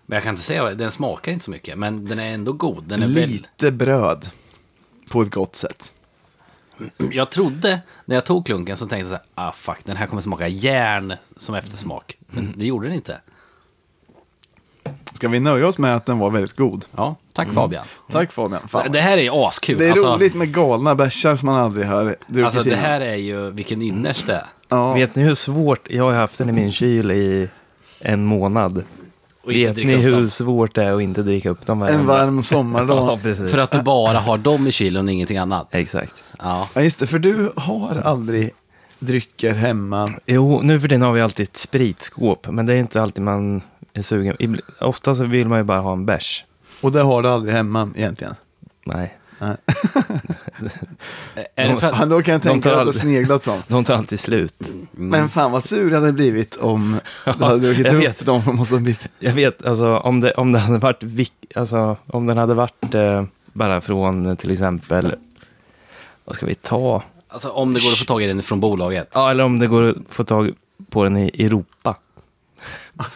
[0.05, 1.77] Men jag kan inte säga, den smakar inte så mycket.
[1.77, 2.83] Men den är ändå god.
[2.83, 3.29] Den är väl...
[3.29, 4.29] Lite bröd.
[5.11, 5.93] På ett gott sätt.
[7.11, 10.07] Jag trodde, när jag tog klunken så tänkte jag så här, ah fuck, den här
[10.07, 12.17] kommer smaka järn som eftersmak.
[12.31, 12.45] Mm.
[12.45, 13.21] Men det gjorde den inte.
[15.19, 16.85] Ska vi nöja oss med att den var väldigt god?
[16.95, 17.55] Ja, tack Mm.
[17.55, 17.85] Fabian.
[18.11, 18.67] Tack Fabian.
[18.67, 18.91] Fan.
[18.91, 19.77] Det här är askul.
[19.77, 22.79] Det är alltså, roligt med galna bärsar som man aldrig har druckit Alltså det innan.
[22.79, 24.45] här är ju, vilken ynnest det är.
[24.69, 24.93] Ja.
[24.93, 27.49] Vet ni hur svårt, jag har haft den i min kyl i
[27.99, 28.83] en månad.
[29.43, 30.29] Och inte Vet dricka ni upp hur dem.
[30.29, 32.97] svårt det är att inte dricka upp dem En varm sommardag.
[33.11, 33.51] Ja, precis.
[33.51, 35.67] För att du bara har dem i kylen och ingenting annat.
[35.71, 36.13] Exakt.
[36.39, 36.67] Ja.
[36.73, 37.07] Ja, just det.
[37.07, 38.51] För du har aldrig
[38.99, 40.13] drycker hemma.
[40.25, 43.61] Jo, nu för tiden har vi alltid ett spritskåp, men det är inte alltid man
[43.93, 44.35] är sugen.
[44.39, 46.45] Ibl- Ofta så vill man ju bara ha en bärs.
[46.81, 48.35] Och det har du aldrig hemma egentligen.
[48.85, 49.57] Nej, Är
[51.69, 53.43] det för Ja, att, då kan jag tänka tar dig att du har aldrig- sneglat
[53.43, 53.61] på dem.
[53.67, 54.73] de tar alltid slut.
[54.91, 58.25] Men fan vad sur jag hade blivit om du hade druckit jag upp vet.
[58.25, 58.99] dem från Mosambik.
[59.19, 62.95] Jag vet, alltså om det, om det hade varit, vik- alltså, om den hade varit
[62.95, 65.15] eh, bara från eh, till exempel,
[66.25, 67.03] vad ska vi ta?
[67.29, 69.09] Alltså om det går att få tag i den från bolaget.
[69.13, 70.51] Ja, eller om det går att få tag
[70.89, 71.95] på den i Europa.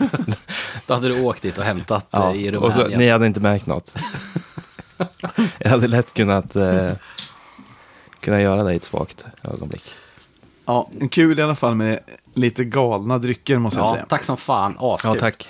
[0.88, 2.99] Då hade du åkt dit och hämtat Ja, eh, i och så, Rumänien.
[2.99, 3.95] ni hade inte märkt något.
[5.58, 6.91] jag hade lätt kunnat eh,
[8.19, 9.84] kunna göra det i ett svagt ögonblick.
[10.65, 11.99] Ja, en kul i alla fall med
[12.34, 14.06] lite galna drycker måste jag Ja, säga.
[14.06, 14.76] tack som fan.
[14.80, 15.12] Askul.
[15.13, 15.49] Ja, tack.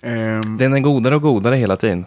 [0.00, 2.06] Ehm, Den är godare och godare hela tiden.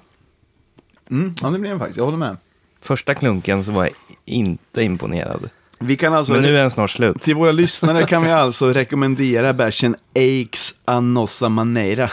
[1.11, 1.97] mm, ja, det blir den faktiskt.
[1.97, 2.37] Jag håller med.
[2.81, 3.93] Första klunken så var jag
[4.25, 5.49] inte imponerad.
[5.79, 7.21] Vi kan alltså, Men nu är den snart slut.
[7.21, 12.11] till våra lyssnare kan vi alltså rekommendera bärsen Aix Anossa Maneira.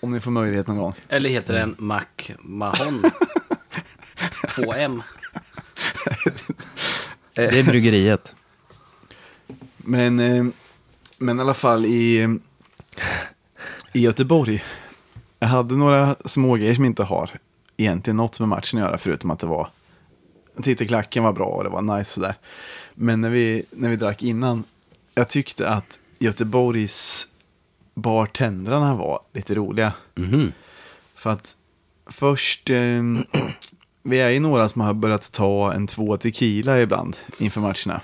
[0.00, 0.94] Om ni får möjlighet någon gång.
[1.08, 2.04] Eller heter den Mac
[2.38, 3.02] Mahon?
[4.48, 5.02] 2M.
[7.34, 8.34] Det är bryggeriet.
[9.76, 10.44] Men, eh,
[11.18, 12.38] men i alla fall i,
[13.92, 14.64] i Göteborg.
[15.38, 17.30] Jag hade några små grejer som inte har
[17.76, 18.98] egentligen något med matchen att göra.
[18.98, 19.68] Förutom att det var,
[20.62, 22.34] tyckte klacken var bra och det var nice sådär.
[22.94, 24.64] Men när vi, när vi drack innan,
[25.14, 27.26] jag tyckte att Göteborgs
[27.94, 29.92] bartendrarna var lite roliga.
[30.14, 30.52] Mhm.
[31.14, 31.56] För att
[32.06, 33.02] först, eh,
[34.02, 38.00] vi är ju några som har börjat ta en två tequila ibland inför matcherna.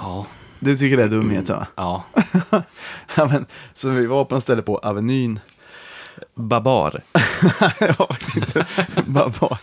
[0.00, 0.26] Ja.
[0.60, 1.66] Du tycker det är dumhet va?
[1.76, 2.04] Ja.
[3.16, 5.40] ja, men, så vi var på en ställe på Avenyn.
[6.34, 7.00] Babar.
[7.80, 8.16] ja,
[9.40, 9.58] bara.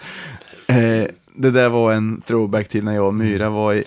[0.67, 3.84] Eh, det där var en throwback till när jag och Myra var i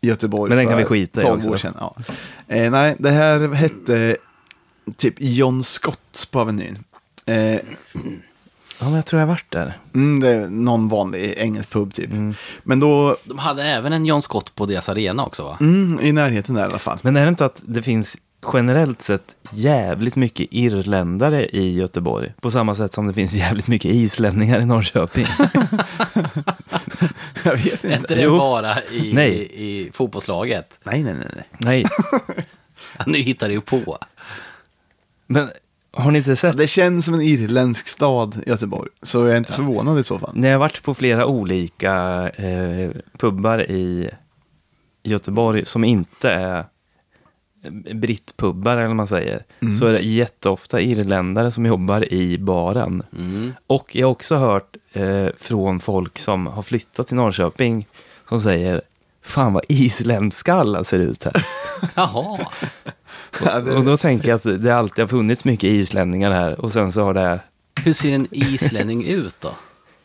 [0.00, 1.50] Göteborg Men den kan för vi skita i 12 också.
[1.50, 1.74] år sedan.
[1.78, 1.96] Ja.
[2.48, 4.16] Eh, nej, det här hette
[4.96, 6.78] typ John Scott på Avenyn.
[7.26, 7.58] Eh,
[8.80, 9.78] Ja, men jag tror jag varit där.
[9.94, 12.10] mm, det är någon vanlig engelsk pub typ.
[12.10, 12.34] Mm.
[12.62, 15.56] Men då, De hade även en John Scott på deras arena också va?
[15.60, 16.98] mm, i närheten där i alla fall.
[17.02, 18.18] Men är det inte att det finns
[18.52, 22.32] generellt sett jävligt mycket irländare i Göteborg?
[22.40, 25.26] På samma sätt som det finns jävligt mycket islänningar i Norrköping.
[27.44, 27.92] Jag vet Är inte.
[27.94, 28.38] inte det Jo.
[28.38, 29.48] bara i, Nej.
[29.52, 30.78] i, fotbollslaget?
[30.84, 31.28] Nej, nej, nej.
[31.34, 31.44] nej.
[31.58, 31.84] Nej,
[33.06, 33.98] Nu hittar du ju på.
[35.26, 35.48] men
[35.92, 36.56] Har ni inte sett?
[36.56, 38.90] Det känns som en irländsk stad, Göteborg.
[39.02, 40.30] Så jag är inte förvånad i så fall.
[40.34, 41.94] När jag har varit på flera olika
[42.30, 44.10] eh, pubbar i
[45.02, 46.64] Göteborg som inte är
[47.94, 49.42] brittpubbar eller vad man säger,
[49.78, 53.02] så är det jätteofta irländare som jobbar i baren.
[53.18, 53.52] Mm.
[53.66, 57.86] Och jag har också hört eh, från folk som har flyttat till Norrköping
[58.28, 58.80] som säger
[59.26, 61.46] Fan vad isländska alla ser ut här.
[61.94, 62.38] Jaha.
[63.44, 66.72] Ja, det- Och då tänker jag att det alltid har funnits mycket islänningar här och
[66.72, 67.40] sen så har det
[67.84, 69.50] Hur ser en islänning ut då?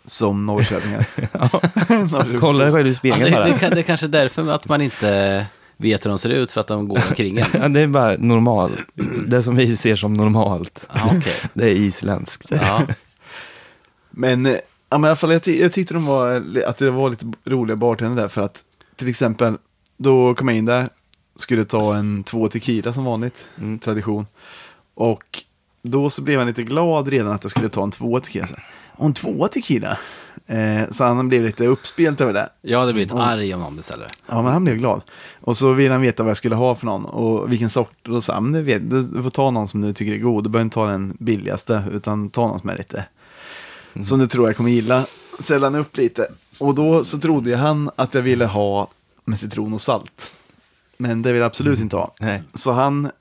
[0.05, 1.05] Som norrköpingar.
[2.11, 2.39] Norrköping.
[2.39, 3.45] Kolla dig själv i Ja, spegeln det, bara.
[3.45, 5.45] det, det är kanske är därför att man inte
[5.79, 7.45] vet hur de ser ut, för att de går omkring en.
[7.61, 8.73] Ja, det är bara normalt.
[9.27, 10.87] Det som vi ser som normalt.
[10.93, 11.33] Ja, okej.
[11.53, 12.45] Det är isländskt.
[12.51, 12.81] Ja.
[14.09, 14.55] Men, eh,
[14.89, 17.25] ja, men i alla fall, jag, ty- jag tyckte de var, att det var lite
[17.45, 18.63] roliga bartender där för att
[18.95, 19.57] till exempel,
[19.97, 20.89] då kom jag in där,
[21.35, 23.79] skulle ta en två tequila som vanligt, Mm.
[23.79, 24.25] tradition.
[24.95, 25.43] Och
[25.83, 28.47] då så blev han lite glad redan att jag skulle ta en två tequila.
[28.97, 29.97] "Åh, en två tequila?
[30.47, 32.49] Eh, så han blev lite uppspelt över det.
[32.61, 34.11] Jag hade blivit arg om någon beställer det.
[34.27, 35.01] Ja, men han blev glad.
[35.41, 38.07] Och så ville han veta vad jag skulle ha för någon och vilken sort.
[38.07, 40.17] Och då sa han, det vet, du du får ta någon som du tycker är
[40.17, 40.43] god.
[40.43, 43.05] Du behöver inte ta den billigaste, utan ta någon som är lite,
[44.01, 45.05] som du tror jag kommer gilla.
[45.49, 46.27] Han upp lite.
[46.57, 48.87] Och då så trodde han att jag ville ha
[49.25, 50.33] med citron och salt.
[50.97, 52.13] Men det vill jag absolut inte ha.
[52.19, 52.43] Nej.
[52.53, 53.11] Så han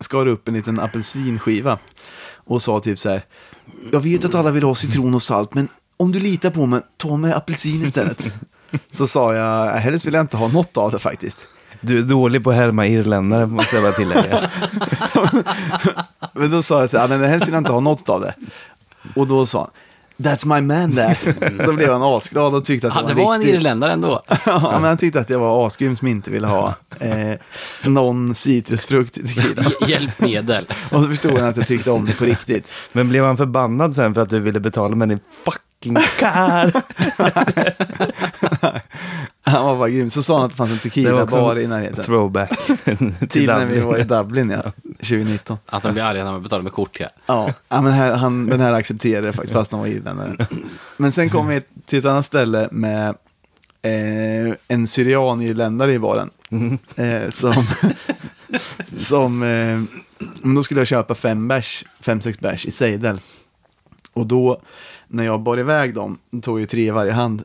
[0.00, 1.78] skar upp en liten apelsinskiva
[2.34, 3.24] och sa typ så här.
[3.92, 6.80] Jag vet att alla vill ha citron och salt, men om du litar på mig,
[6.96, 8.26] ta med apelsin istället.
[8.90, 11.48] Så sa jag, helst vill jag inte ha något av det faktiskt.
[11.80, 14.50] Du är dålig på att härma irländare, måste jag bara tillägga.
[16.32, 18.34] Men då sa jag så här, men helst vill jag inte ha något av det.
[19.16, 19.70] Och då sa han,
[20.18, 21.16] That's my man there.
[21.66, 23.54] Då blev han asglad och tyckte att Ja, det det var, var en riktigt...
[23.56, 24.22] irländare ändå.
[24.46, 27.34] ja, men han tyckte att jag var asgrym som inte ville ha eh,
[27.84, 29.62] någon citrusfrukt i tequila.
[29.80, 30.66] Hj- Hjälpmedel.
[30.90, 32.72] Och så förstod han att jag tyckte om det på riktigt.
[32.92, 36.72] Men blev han förbannad sen för att du ville betala med din fucking car?
[39.50, 40.10] Han var bara grym.
[40.10, 42.04] Så sa han att det fanns en tequila-bar i närheten.
[42.04, 42.50] Throwback.
[43.28, 44.72] till när vi var i Dublin, ja.
[44.82, 45.58] 2019.
[45.66, 47.08] Att de blir arga när man betalar med kort, ja.
[47.26, 50.46] Ja, ja men här, han, den här accepterade faktiskt, fast han var irländare.
[50.96, 53.08] Men sen kom vi till ett annat ställe med
[53.82, 56.30] eh, en syrian-irländare i baren.
[56.96, 57.66] Eh, som,
[58.88, 59.82] som eh,
[60.54, 63.20] då skulle jag köpa fem bärs, fem, sex bärs i sejdel.
[64.12, 64.60] Och då,
[65.08, 67.42] när jag bar iväg dem, tog jag tre i varje hand.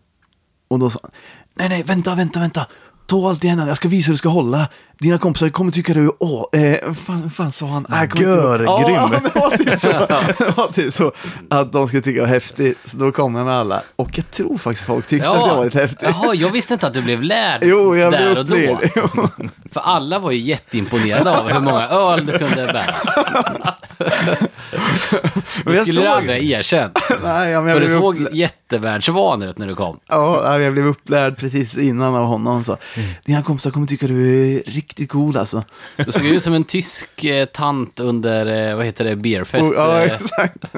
[0.67, 1.11] Och då sa han,
[1.55, 2.67] nej, nej, vänta, vänta, vänta.
[3.05, 4.67] Ta allt i händerna, jag ska visa hur du ska hålla.
[4.99, 7.85] Dina kompisar kommer tycka du är, åh, eh, fan, fan sa han?
[7.89, 8.21] Äh.
[8.21, 8.65] Görgrym.
[8.95, 9.87] Ja, men det var typ så.
[10.37, 11.11] Det var typ så
[11.49, 12.77] att de skulle tycka det var häftigt.
[12.85, 13.81] Så då kom med alla.
[13.95, 16.07] Och jag tror faktiskt folk tyckte att jag var lite häftig.
[16.09, 18.55] Jaha, jag visste inte att du blev lärd Jo, jag blev där och då.
[18.55, 18.91] upplevd.
[18.95, 19.27] Jo.
[19.71, 22.95] För alla var ju jätteimponerade av hur många öl du kunde bära.
[25.65, 26.97] Men Det jag skulle såg- du aldrig ha erkänt.
[27.23, 29.99] Nej, ja, men jag För du blev såg jättevärldsvan ut när du kom.
[30.09, 32.53] Ja, jag blev upplärd precis innan av honom.
[32.53, 32.63] Han
[33.01, 35.63] sa, dina kompisar kommer tycka du är riktigt cool alltså.
[35.97, 39.71] Du såg ut som en tysk eh, tant under, eh, vad heter det, beerfest.
[39.71, 40.71] Och, ja, eh, exakt.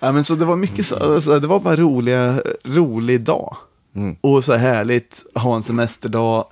[0.00, 3.56] Ja, men så det var mycket så, alltså, det var bara roliga, rolig dag.
[3.96, 4.16] Mm.
[4.20, 6.46] Och så härligt, ha en semesterdag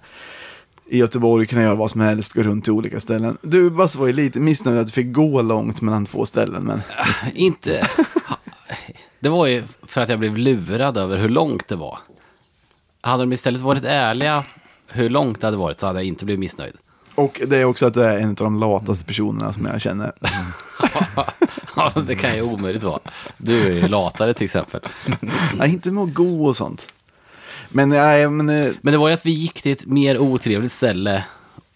[0.90, 3.38] i Göteborg, kunna göra vad som helst, gå runt till olika ställen.
[3.42, 6.82] Du Basse var ju lite missnöjd att du fick gå långt mellan två ställen, men
[7.34, 7.88] Inte...
[9.20, 11.98] Det var ju för att jag blev lurad över hur långt det var.
[13.06, 14.44] Hade de istället varit ärliga
[14.88, 16.74] hur långt det hade varit så hade jag inte blivit missnöjd.
[17.14, 20.12] och det är också att du är en av de lataste personerna som jag känner.
[21.76, 22.98] Ja, det kan ju omöjligt vara.
[23.36, 24.80] Du är ju latare till exempel.
[25.58, 26.86] Ja, inte med att gå och sånt.
[27.68, 30.72] Men, nej, men eh, Men det var ju att vi gick till ett mer otrevligt
[30.72, 31.24] ställe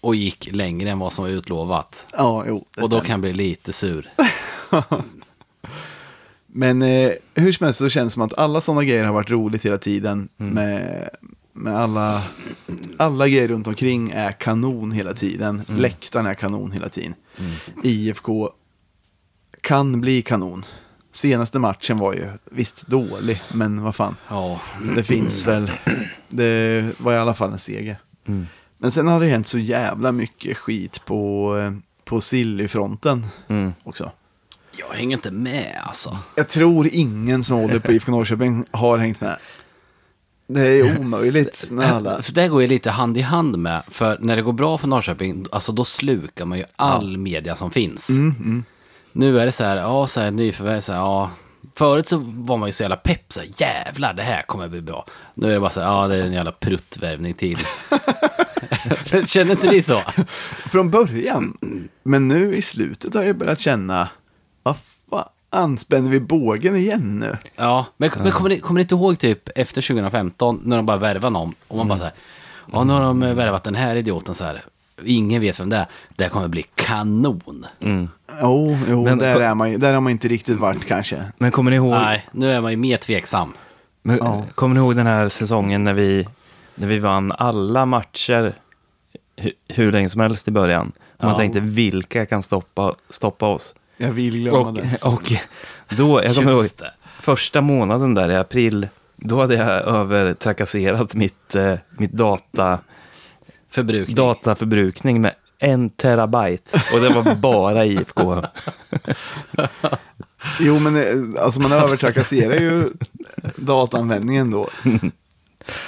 [0.01, 2.07] och gick längre än vad som var utlovat.
[2.17, 2.57] ja, jo.
[2.57, 3.05] Och då stämmer.
[3.05, 4.11] kan jag bli lite sur.
[6.53, 9.31] Men eh, hur som helst så känns det som att alla sådana grejer har varit
[9.31, 10.29] roligt hela tiden.
[10.37, 11.09] Med,
[11.53, 12.23] med alla,
[12.97, 15.63] alla grejer runt omkring är kanon hela tiden.
[15.69, 17.15] Läktaren är kanon hela tiden.
[17.83, 18.51] IFK
[19.61, 20.63] kan bli kanon.
[21.13, 24.17] Senaste matchen var ju visst dålig, men vad fan.
[24.29, 24.61] Ja,
[24.97, 25.71] Det finns väl.
[26.29, 27.97] Det var i alla fall en seger.
[28.79, 31.73] Men sen har det hänt så jävla mycket skit på, eh,
[32.05, 33.73] på Silly-fronten Mm.
[33.85, 34.13] också.
[34.89, 36.19] Jag hänger inte med alltså.
[36.35, 39.37] Jag tror ingen som håller på IFK Norrköping har hängt med.
[40.47, 42.23] Det är omöjligt med alla.
[42.23, 44.89] För det går ju lite hand i hand med, för när det går bra för
[44.89, 48.11] Norrköping, alltså då slukar man ju all media som finns.
[48.11, 48.65] Mm,
[49.13, 51.31] Nu är det så här, ja, så här nyförvärv, så här, ja.
[51.75, 54.81] Förut så var man ju så jävla pepp, så här, jävlar det här kommer bli
[54.81, 55.07] bra.
[55.35, 57.59] Nu är det bara så här, ja det är en jävla pruttvärvning till.
[59.27, 60.01] Känner inte ni så?
[60.71, 61.59] Från början.
[62.03, 64.09] Men nu i slutet har jag börjat känna
[64.63, 64.77] vad
[65.51, 67.37] fan, spänner vi bågen igen nu?
[67.57, 70.97] Ja, men, men kommer, ni, kommer ni inte ihåg typ efter 2015 när de bara
[70.97, 72.13] värvade någon och man bara så här,
[72.73, 74.63] ja nu har de eh, värvat den här idioten så här.
[75.05, 75.87] Ingen vet vem det är.
[76.09, 77.67] Det här kommer bli kanon.
[78.41, 81.25] Jo, jo Men- där, är man, där har man inte riktigt varit kanske.
[81.39, 83.53] Men kommer ni ihåg, Nej, nu är man ju mer tveksam.
[84.03, 84.45] men, Ja.
[84.55, 86.29] kommer ni ihåg den här säsongen när vi,
[86.75, 88.55] när vi vann alla matcher
[89.37, 90.93] hu, hur länge som helst i början?
[91.19, 91.37] Man Ja.
[91.37, 93.75] tänkte, vilka kan stoppa, stoppa oss?
[94.03, 95.03] Jag vill glömma Och, det.
[95.05, 95.33] och
[95.89, 96.65] då, jag kommer ihåg,
[97.21, 102.79] första månaden där i april, då hade jag övertrakasserat mitt, eh, mitt data,
[103.71, 104.17] Förbrukning.
[104.17, 106.83] dataförbrukning med en terabyte.
[106.93, 108.45] Och det var bara IFK.
[110.61, 112.89] Jo, men eh, alltså man övertrakasserar ju
[113.57, 114.69] dataanvändningen då.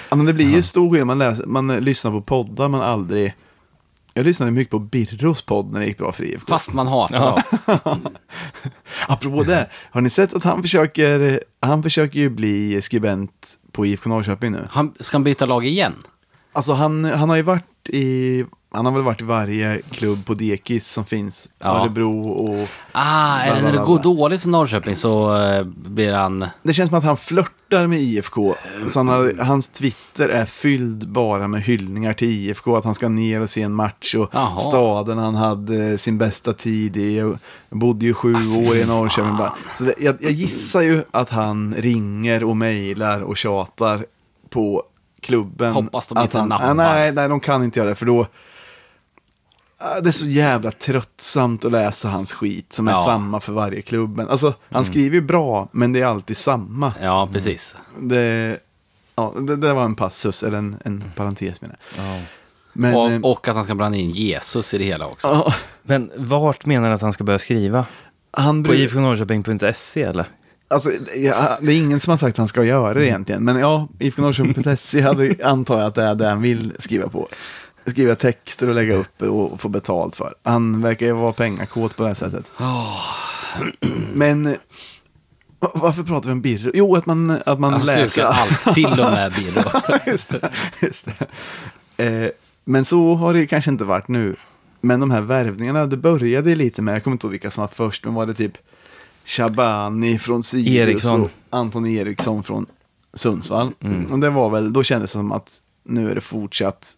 [0.09, 1.07] Ja, men det blir ju stor skillnad.
[1.07, 3.35] Man, läser, man lyssnar på poddar man aldrig...
[4.15, 6.47] Jag lyssnade mycket på Birros podd när det gick bra för IFK.
[6.49, 7.43] Fast man hatar
[7.85, 8.01] dem.
[9.09, 14.09] Apropå det, har ni sett att han försöker, han försöker ju bli skribent på IFK
[14.09, 14.67] Norrköping nu?
[14.71, 15.95] Han, ska han byta lag igen?
[16.53, 20.35] Alltså han, han har ju varit i, han har väl varit i varje klubb på
[20.35, 21.49] dekis som finns.
[21.59, 21.81] Ja.
[21.81, 22.69] Örebro och...
[22.93, 26.47] Ah, är det när det går dåligt för Norrköping så eh, blir han...
[26.63, 28.55] Det känns som att han flörtar med IFK.
[28.89, 32.77] Så han har, hans Twitter är fylld bara med hyllningar till IFK.
[32.77, 34.59] Att han ska ner och se en match och Jaha.
[34.59, 37.17] staden han hade sin bästa tid i.
[37.19, 37.39] Jag
[37.71, 39.37] bodde ju sju Ah, år i Norrköping.
[39.37, 39.53] Bara.
[39.75, 44.07] Så det, jag, jag gissar ju att han ringer och mejlar och tjatar
[44.51, 44.83] på
[45.21, 45.73] klubben.
[45.73, 46.71] Hoppas de inte han, nappar.
[46.71, 47.95] ah, nej, nej, de kan inte göra det.
[47.95, 48.27] För då...
[49.83, 53.05] ah, Det är så jävla tröttsamt att läsa hans skit som är Ja.
[53.07, 54.29] samma för varje klubben.
[54.29, 54.59] Alltså, Mm.
[54.71, 56.93] han skriver ju bra, men det är alltid samma.
[57.01, 57.77] Ja, precis.
[58.01, 58.59] Det,
[59.17, 62.23] ja, det, det var en passus, eller en, en parentes menar jag.
[62.73, 65.29] Men, eh, Och, och att han ska blanda in Jesus i det hela också.
[65.29, 67.87] ja, Men vart menar du att han ska börja skriva?
[68.31, 70.27] han På ifknorrköping.se eller?
[70.69, 73.45] alltså, ja, det är ingen som har sagt att han ska göra det egentligen.
[73.45, 77.29] Men ja, ifknorrköping.se hade, antar jag att det är det han vill skriva på.
[77.87, 80.35] Skriva texter och lägga upp och, få betalt för.
[80.43, 82.53] Han verkar ju vara pengakåt på det här sättet.
[84.15, 84.57] Men eh,
[85.59, 86.71] varför pratar vi om Birro?
[86.75, 89.81] Jo, att man, att man Han läser allt, till och med Birro.
[90.07, 90.51] just det.
[90.83, 91.09] Just
[91.97, 92.05] det.
[92.05, 92.31] Eh,
[92.65, 94.37] men så har det kanske inte varit nu.
[94.81, 97.69] Men de här värvningarna, det började lite med, jag kommer inte ihåg vilka som var
[97.69, 98.59] först, men var det typ
[99.25, 101.23] Shabani från Sirius Eriksson.
[101.23, 102.67] och Anton Eriksson från
[103.15, 103.73] Sundsvall.
[104.11, 106.97] Och det var väl, då kändes det som att nu är det fortsatt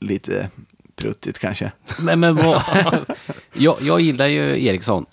[0.00, 0.48] lite
[0.96, 1.72] pruttigt kanske.
[1.98, 2.62] Men, men vad...
[3.52, 5.06] jag, jag gillar ju Eriksson.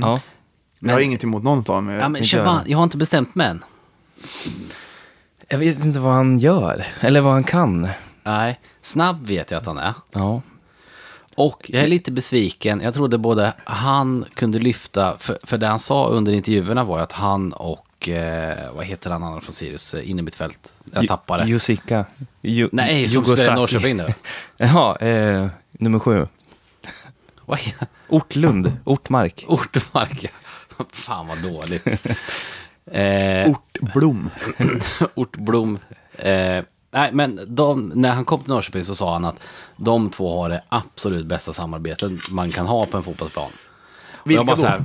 [0.00, 0.20] Ja.
[0.78, 1.88] jag har inget emot någon av dem.
[1.88, 2.68] Ja, men inte Shaban, jag.
[2.70, 3.64] jag har inte bestämt mig än.
[5.48, 7.88] Jag vet inte vad han gör, eller vad han kan.
[8.22, 9.94] Nej, snabb vet jag att han är.
[10.12, 10.42] Ja.
[11.36, 12.80] Och jag är lite besviken.
[12.80, 17.02] Jag trodde både han kunde lyfta, för, för det han sa under intervjuerna var ju
[17.02, 20.74] att han och, eh, vad heter han andra från Sirius, eh, inne i mitt fält.
[20.92, 21.44] Jag tappade.
[21.48, 22.04] Jusika.
[22.42, 23.54] Ju, Nej, som spelar i.
[23.54, 24.14] Norrköping nu.
[24.56, 26.26] Jaha, eh, nummer sju.
[28.08, 29.44] Ortlund, Ortmark.
[29.48, 30.24] Ortmark.
[30.24, 30.84] ja.
[30.92, 31.86] Fan vad dåligt.
[32.92, 34.30] eh, Ortblom.
[35.14, 35.78] Ortblom.
[36.18, 39.36] Eh, nej, men de, när han kom till Norrköping så sa han att
[39.76, 43.50] de två har det absolut bästa samarbetet man kan ha på en fotbollsplan.
[44.14, 44.66] Och Vilka då?
[44.66, 44.84] här,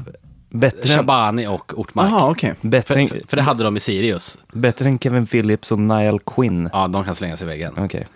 [0.53, 2.11] Bättre, än- Shabani och Ortmark.
[2.11, 2.53] Jaha, okej.
[2.61, 4.39] bättre, För, än, för, för det hade de i Sirius.
[4.53, 6.69] bättre än Kevin Phillips och Niall Quinn.
[6.73, 7.73] Ja, de kan slänga sig i väggen.
[7.77, 8.07] Okej.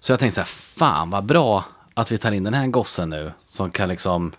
[0.00, 3.10] Så jag tänkte så här, fan vad bra att vi tar in den här gossen
[3.10, 4.32] nu som kan liksom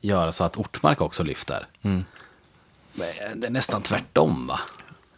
[0.00, 1.66] göra så att Ortmark också lyfter.
[1.80, 2.04] Men
[3.34, 4.60] Det är nästan tvärtom va?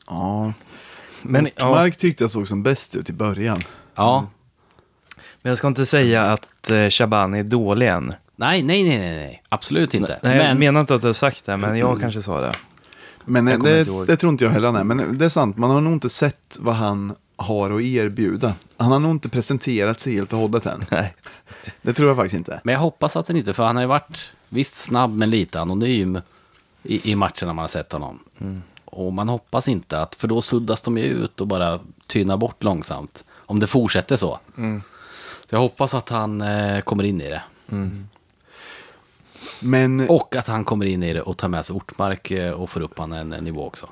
[0.06, 0.52] Ja.
[1.22, 3.62] Men, ja, Mark tyckte jag såg som bäst ut i början.
[3.94, 4.26] Ja.
[5.42, 8.14] men jag ska inte säga att eh, Shabani är dålig än.
[8.36, 9.42] Nej, nej, nej, nej, nej.
[9.48, 10.20] Absolut inte.
[10.22, 12.52] Nej, jag men, menar inte att du har sagt det, men jag kanske sa det.
[13.24, 14.84] Men Jag kommer det, det tror inte jag heller han är.
[14.84, 18.54] Men det är sant, man har nog inte sett vad han har att erbjuda.
[18.76, 20.84] Han har nog inte presenterat sig helt och hållet än.
[20.90, 21.14] Nej.
[21.82, 22.60] Det tror jag faktiskt inte.
[22.64, 24.18] men jag hoppas att den inte, för han har ju varit
[24.48, 26.20] visst snabb men lite anonym
[26.82, 28.18] i, i matcherna man har sett honom.
[28.84, 32.62] Och man hoppas inte att, för då suddas de ju ut och bara tynar bort
[32.62, 33.24] långsamt.
[33.34, 34.38] Om det fortsätter så.
[35.48, 37.42] Så jag hoppas att han eh, kommer in i det.
[39.60, 42.70] Men Och att han kommer in i det och tar med sig Ortmark eh, och
[42.70, 43.88] får upp han en, en nivå också.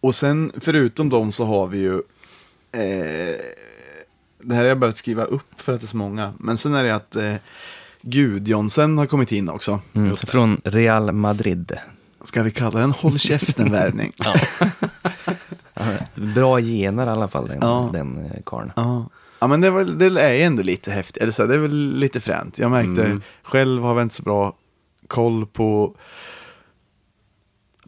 [0.00, 1.94] Och sen förutom dem så har vi ju
[2.72, 3.40] eh,
[4.38, 6.32] Det här har jag börjat skriva upp för att det är så många.
[6.38, 7.34] Men sen är det att eh,
[8.02, 9.80] Gudjonsen har kommit in också.
[9.92, 10.16] Mm.
[10.16, 11.72] Från Real Madrid.
[12.24, 14.12] Ska vi kalla det en håll käften-värvning?
[16.34, 17.90] Bra gener i alla fall, den, Ja.
[17.92, 18.72] den eh, karln.
[18.76, 19.06] Ja.
[19.44, 21.94] Ja men det, var, det är ändå lite häftigt, eller så, här, det är väl
[21.96, 22.58] lite fränt.
[22.58, 23.22] Jag märkte, Mm.
[23.42, 24.56] själv har vi inte så bra
[25.06, 25.96] koll på,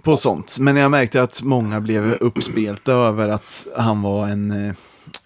[0.03, 0.57] på sånt.
[0.61, 4.75] Men jag märkte att många blev uppspelta över att han var en, eh,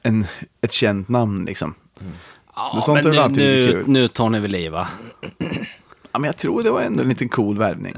[0.03, 0.27] en,
[0.61, 1.75] ett känt namn liksom.
[2.57, 3.89] Ja, Men sånt men är väl nu, lite nu, kul.
[3.93, 4.89] nu tar ni väl i va?
[6.13, 7.95] Ja, men jag tror det var ändå en liten cool värvning.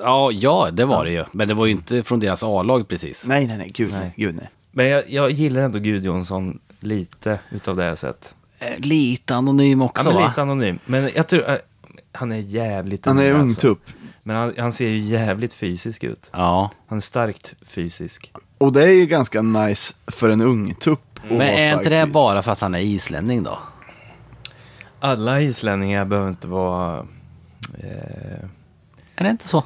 [0.00, 1.24] Ja, ja, det var det ju.
[1.32, 3.28] Men det var ju inte från deras A-lag precis.
[3.28, 4.00] Nej, nej, nej, gud nej.
[4.00, 4.12] Nej.
[4.16, 4.50] Gud, nej.
[4.72, 8.34] Men jag, jag gillar ändå Gudjonsson lite utav det jag sett.
[8.58, 10.28] Eh, Lite anonym Ja, också men va?
[10.28, 10.78] lite anonym.
[10.86, 11.56] Men jag tror, äh,
[12.12, 13.60] han är jävligt Han är ung, alltså.
[13.60, 13.80] tupp.
[14.22, 16.30] Men han, han ser ju jävligt fysisk ut.
[16.32, 16.70] Ja.
[16.86, 18.32] Han är starkt fysisk.
[18.58, 21.00] Och det är ju ganska nice för en ung tupp.
[21.28, 22.14] Men är inte det fysiskt.
[22.14, 23.58] bara för att han är islänning då?
[25.00, 26.98] Alla islänningar behöver inte vara...
[27.78, 28.44] Eh,
[29.16, 29.64] Är det inte så?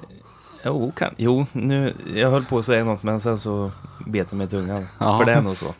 [0.64, 3.70] jo, kan, jo, nu, jag höll på att säga något men sen så
[4.06, 4.86] bet jag mig i tungan.
[4.98, 5.18] Ja.
[5.18, 5.74] För det är nog så.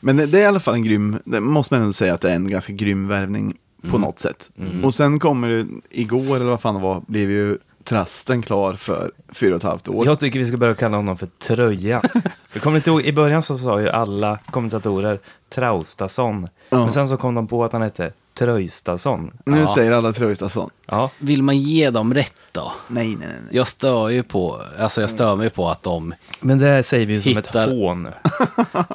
[0.00, 2.20] Men det det är i alla fall en grym, det måste man ändå säga att
[2.20, 3.56] det är en ganska grym värvning
[3.90, 4.50] på något sätt.
[4.84, 9.12] Och sen kommer det, igår eller vad fan det var, blev ju Trasten klar för
[9.32, 10.06] fyra och ett halvt år.
[10.06, 12.02] Jag tycker vi ska börja kalla honom för Tröja.
[12.52, 15.18] Jag kommer inte ihåg, I början så sa ju alla kommentatorer
[15.54, 16.48] Traustason.
[16.70, 16.78] Ja.
[16.78, 19.30] Men sen så kom de på att han hette Tröjstason.
[19.46, 19.66] Nu Ja.
[19.74, 20.70] säger alla Tröjstason.
[20.86, 22.72] Ja, Vill man ge dem rätt då?
[22.88, 23.36] Nej, nej, nej.
[23.50, 27.12] Jag stör ju på, alltså jag stör mig på att de, men det säger vi
[27.14, 28.08] ju som Hittar- ett hån.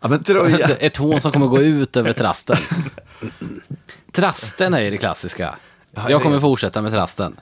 [0.00, 0.58] Ja, men Tröja.
[0.76, 2.56] ett hån som kommer gå ut över trasten.
[4.12, 5.54] Trasten är ju det klassiska.
[6.08, 7.36] jag kommer fortsätta med trasten.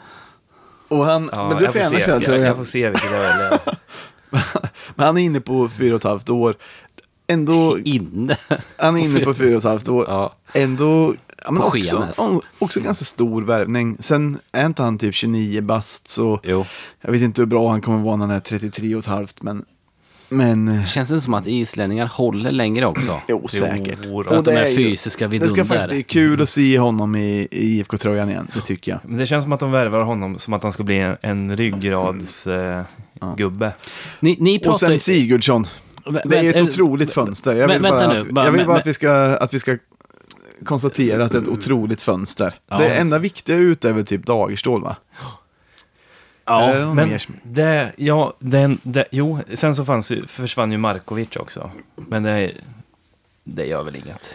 [0.89, 2.47] Och han, Ja, men du får gärna köra jag, Tröja.
[2.47, 3.61] jag får se vilket jag väljer.
[4.95, 6.55] Men han är inne på fyra och ett halvt år.
[7.27, 8.37] Ändå, Inne.
[8.77, 10.05] han är inne på fyra och ett halvt år.
[10.09, 10.35] Ja.
[10.53, 12.09] Ändå, ja, men också,
[12.59, 13.97] också ganska stor värvning.
[14.01, 16.67] Sen är inte han typ 29 bast så Jo.
[17.01, 19.43] jag vet inte hur bra han kommer vara när han är 33 och ett halvt.
[19.43, 19.65] Men,
[20.29, 23.21] men Känns det som att islänningar håller längre också?
[23.29, 23.99] jo, säkert.
[24.05, 25.65] Jo, att de det är är fysiska Det ska vidunder.
[25.65, 29.01] faktiskt bli kul att se honom i, i IFK-tröjan igen, det tycker jag.
[29.05, 31.57] Men det känns som att de värvar honom som att han ska bli en, en
[31.57, 32.87] ryggradsgubbe.
[33.23, 33.73] Eh, gubbe.
[34.21, 35.67] Ni, ni Och pratar sen Sigurdsson.
[36.25, 37.57] Det är ett otroligt fönster.
[37.57, 39.77] Jag men- vill bara, att, jag vill bara att, vi ska, att vi ska
[40.65, 42.55] konstatera att det är ett otroligt fönster.
[42.69, 42.79] Ja.
[42.79, 44.97] Det enda viktiga ut är väl typ Dagerstål va?
[46.49, 51.37] Någon Men mer det, ja, den, det, jo, sen så fanns ju, försvann ju Markovic
[51.37, 51.71] också.
[51.97, 52.53] Men det,
[53.45, 54.35] det gör väl inget.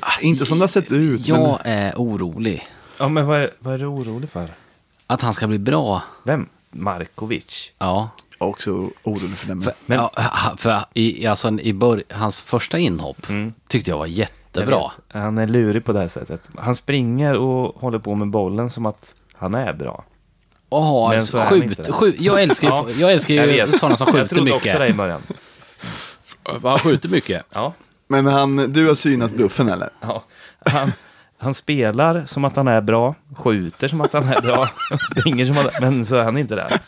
[0.00, 1.28] Ah, inte som det har sett ut.
[1.28, 2.68] men- Jag är orolig.
[2.98, 4.48] Ja, men vad är, vad är du orolig för?
[5.06, 6.02] Att han ska bli bra.
[6.24, 6.48] Vem?
[6.70, 7.70] Markovic?
[7.78, 8.10] Ja.
[8.38, 8.70] Jag är också
[9.02, 9.54] orolig för det.
[9.54, 9.68] Men...
[9.86, 13.52] Men- ja för i, alltså, i bör, hans första inhopp Mm.
[13.68, 14.78] tyckte jag var Jag jättebra.
[15.08, 15.22] vet.
[15.22, 16.50] Han är lurig på det här sättet.
[16.58, 20.04] Han springer och håller på med bollen som att han är bra.
[20.72, 21.92] Och har Men så är han skjut, det.
[21.92, 23.78] skjut, jag älskar ju, Ja, jag älskar Jag ju vet.
[23.80, 24.90] sådana som Jag skjuter trodde också det mycket.
[24.90, 25.22] i början.
[26.62, 27.44] Han skjuter mycket.
[27.50, 27.74] Ja.
[28.08, 29.88] men han, du har synat bluffen eller?
[30.00, 30.24] ja.
[30.66, 30.92] Han,
[31.38, 34.68] han spelar som att han är bra, skjuter som att han är bra,
[35.10, 36.80] springer som att men så är han inte där.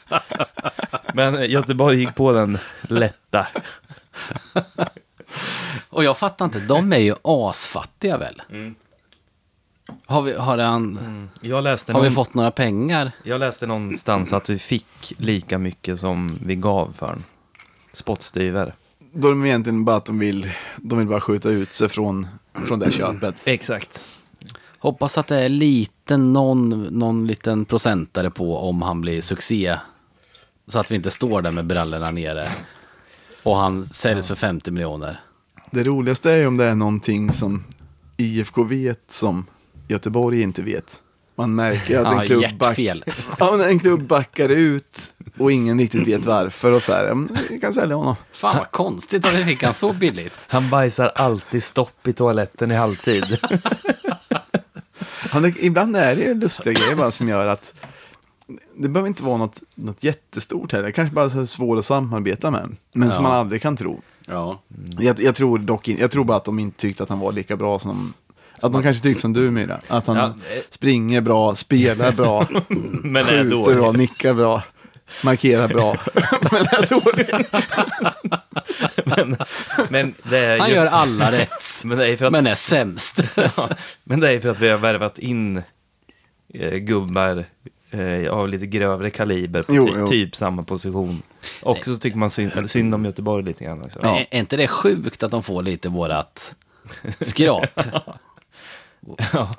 [1.15, 3.47] Men Göteborg gick på den lätta.
[5.89, 8.43] Och jag fattar inte, de är ju asfattiga väl?
[9.89, 10.01] Mm.
[10.07, 13.13] Har, vi, har, han, Jag läste, har någon, vi fått några pengar?
[13.23, 17.25] jag läste någonstans att vi fick lika mycket som vi gav för den.
[17.93, 18.75] Spottstyver.
[19.13, 22.27] Då är de egentligen bara att de vill, de vill bara skjuta ut sig från,
[22.67, 23.43] från det köpet.
[23.45, 24.05] Exakt.
[24.79, 29.79] Hoppas att det är lite någon, någon liten procentare på om han blir succé.
[30.67, 32.49] Så att vi inte står där med brallorna nere.
[33.43, 35.21] Och han säljs för 50 miljoner.
[35.71, 37.65] Det roligaste är ju om det är någonting som
[38.17, 39.47] IFK vet som
[39.89, 41.01] Göteborg inte vet.
[41.37, 42.79] Man märker att en, Ja, klubb back...
[43.39, 47.05] ja, men en klubb backar ut och ingen riktigt vet varför och så här.
[47.07, 48.15] ja, men Vi kan sälja honom.
[48.33, 50.33] Fan vad konstigt att vi fick han så billigt.
[50.49, 53.39] Han bajsar alltid stopp i toaletten i halvtid.
[55.31, 57.75] Han, är- ibland är det lustiga grejer bara som gör att
[58.77, 60.91] det behöver inte vara något, något jättestort heller.
[60.91, 62.77] Kanske bara svårt att samarbeta med.
[62.93, 63.31] Men som Ja.
[63.31, 64.03] man aldrig kan tro.
[64.27, 64.63] Ja.
[64.99, 67.33] Jag, jag tror dock in, jag tror bara att de inte tyckte att han var
[67.33, 68.13] lika bra som
[68.61, 69.81] Att de kanske tyckte som du Myra.
[69.89, 70.35] Att han Ja,
[70.71, 73.77] springer bra, spelar bra, Men är skjuter dålig.
[73.79, 74.63] bra, nickar bra,
[75.25, 75.97] markerar bra.
[76.53, 77.47] Men är dålig.
[79.05, 79.37] Men,
[79.91, 81.83] men, det är Han ju, gör alla rätt.
[81.85, 83.21] men, det är för att, Men är sämst.
[83.57, 83.69] ja,
[84.05, 85.63] men det är för att vi har värvat in
[86.55, 87.45] eh, gubbar
[87.91, 90.07] eh, av lite grövre kaliber på Jo, ty, jo.
[90.07, 91.23] typ samma position.
[91.63, 93.83] Och så tycker man synd, synd om Göteborg lite grann.
[93.83, 93.99] Också.
[94.03, 96.55] Är är inte det sjukt att de får lite vårat
[97.21, 97.81] skrap?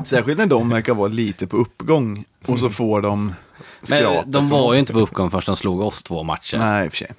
[0.03, 3.33] Särskilt när de verkar vara lite på uppgång och så får de
[3.81, 4.23] skrapet.
[4.25, 6.57] Men de var ju inte på uppgång förrän de slog oss två matcher.
[6.59, 7.11] Nej, i och för sig.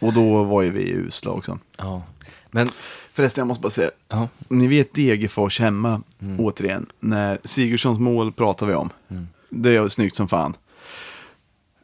[0.00, 1.58] Och då var ju vi usla också.
[1.76, 2.02] Ja.
[2.50, 2.68] Men,
[3.12, 3.90] Förresten, jag måste bara säga.
[4.08, 4.28] ja.
[4.48, 6.40] Ni vet Degerfors hemma, Mm.
[6.40, 6.86] återigen.
[7.00, 8.90] När Sigurdssons mål pratar vi om.
[9.48, 10.54] Det är snyggt som fan.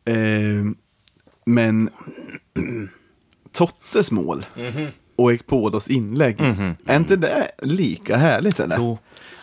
[0.04, 0.14] Eh,
[1.44, 1.90] men
[3.52, 4.46] Tottes mål
[5.16, 6.40] och Ekpodos inlägg,
[6.86, 8.76] är inte det lika härligt eller?
[8.78, 8.98] Jo.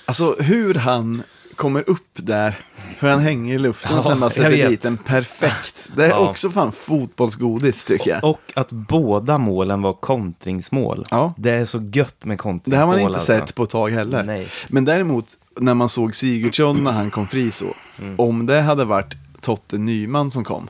[0.10, 1.24] Alltså hur han
[1.56, 2.56] kommer upp där,
[3.00, 5.90] hur han hänger i luften och sen bara sätter dit den perfekt.
[5.96, 6.30] Det är Ja.
[6.30, 8.24] också fan fotbollsgodis tycker jag.
[8.24, 11.06] Och att båda målen var kontringsmål.
[11.12, 11.34] Ja.
[11.38, 12.80] Det är så gött med Det kontringsmål.
[12.80, 13.26] har man inte alltså.
[13.32, 14.24] sett på ett tag heller.
[14.24, 14.48] Nej.
[14.68, 15.26] Men däremot,
[15.60, 17.66] när man såg Sigurdsson när han kom fri så,
[18.00, 18.16] Mm.
[18.20, 20.68] om det hade varit Totte Nyman som kom,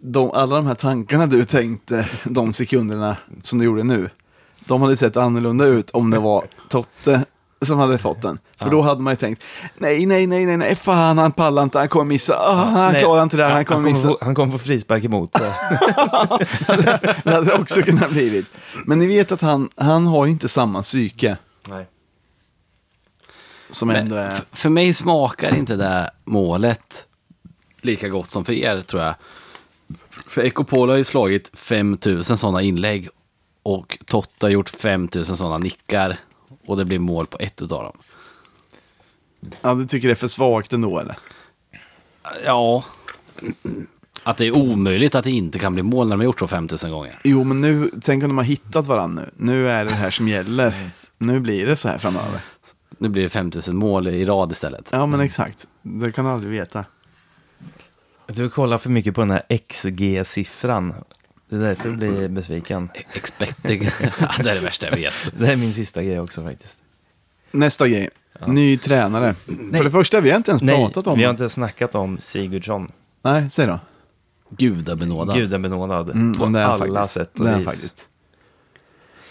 [0.00, 4.10] de, alla de här tankarna du tänkte de sekunderna som du gjorde nu,
[4.66, 7.24] de hade sett annorlunda ut om det var Totte
[7.64, 8.38] som hade fått den.
[8.56, 9.44] För då hade man ju tänkt,
[9.74, 13.02] nej, nej, nej, nej, nej, fan, han pallar inte, han kommer missa, ah, han Nej,
[13.02, 14.08] klarar inte det här, han kommer missa.
[14.08, 15.30] Få, han kommer få frispark emot.
[15.32, 15.44] Så.
[17.24, 18.46] det hade det också kunnat blivit.
[18.84, 21.36] Men ni vet att han, han har ju inte samma psyke
[21.68, 21.86] Nej.
[23.70, 24.32] som Men ändå är...
[24.52, 27.06] för mig smakar inte det målet
[27.80, 29.14] lika gott som för er, tror jag.
[30.26, 33.08] För Ekopolo har ju slagit 5000 sådana inlägg
[33.62, 36.18] och Totta har gjort 5000 sådana nickar
[36.66, 37.98] och det blir mål på ett utav dem.
[39.60, 41.16] Ja, du tycker det är för svagt ändå eller?
[42.44, 42.84] Ja,
[44.22, 46.46] att det är omöjligt att det inte kan bli mål när de har gjort så
[46.46, 47.20] 5000 gånger.
[47.24, 49.30] Jo, men nu, tänk om de har hittat varandra nu.
[49.52, 50.90] Nu är det det här som gäller.
[51.18, 52.40] Nu blir det så här framöver.
[52.98, 54.88] Nu blir det 5000 mål i rad istället.
[54.90, 55.68] Ja, men exakt.
[55.82, 56.84] Det kan du aldrig veta.
[58.26, 60.94] Du kollar för mycket på den här XG-siffran.
[61.58, 62.88] Det är därför du blir besviken.
[63.12, 63.82] Expecting,
[64.20, 65.12] ja, det är det värsta jag vet.
[65.38, 66.78] Det är min sista grej också faktiskt.
[67.50, 68.10] Nästa grej.
[68.46, 69.34] Ny tränare.
[69.74, 71.42] För det första, vi har inte ens pratat om vi har det.
[71.44, 72.92] inte snackat om Sigurdsson.
[73.22, 73.78] Nej, säg då.
[74.50, 75.36] Gudabenådad.
[75.36, 77.10] Gudabenådad Mm, på det alla faktiskt.
[77.14, 77.64] sätt och Det vis.
[77.64, 78.08] faktiskt.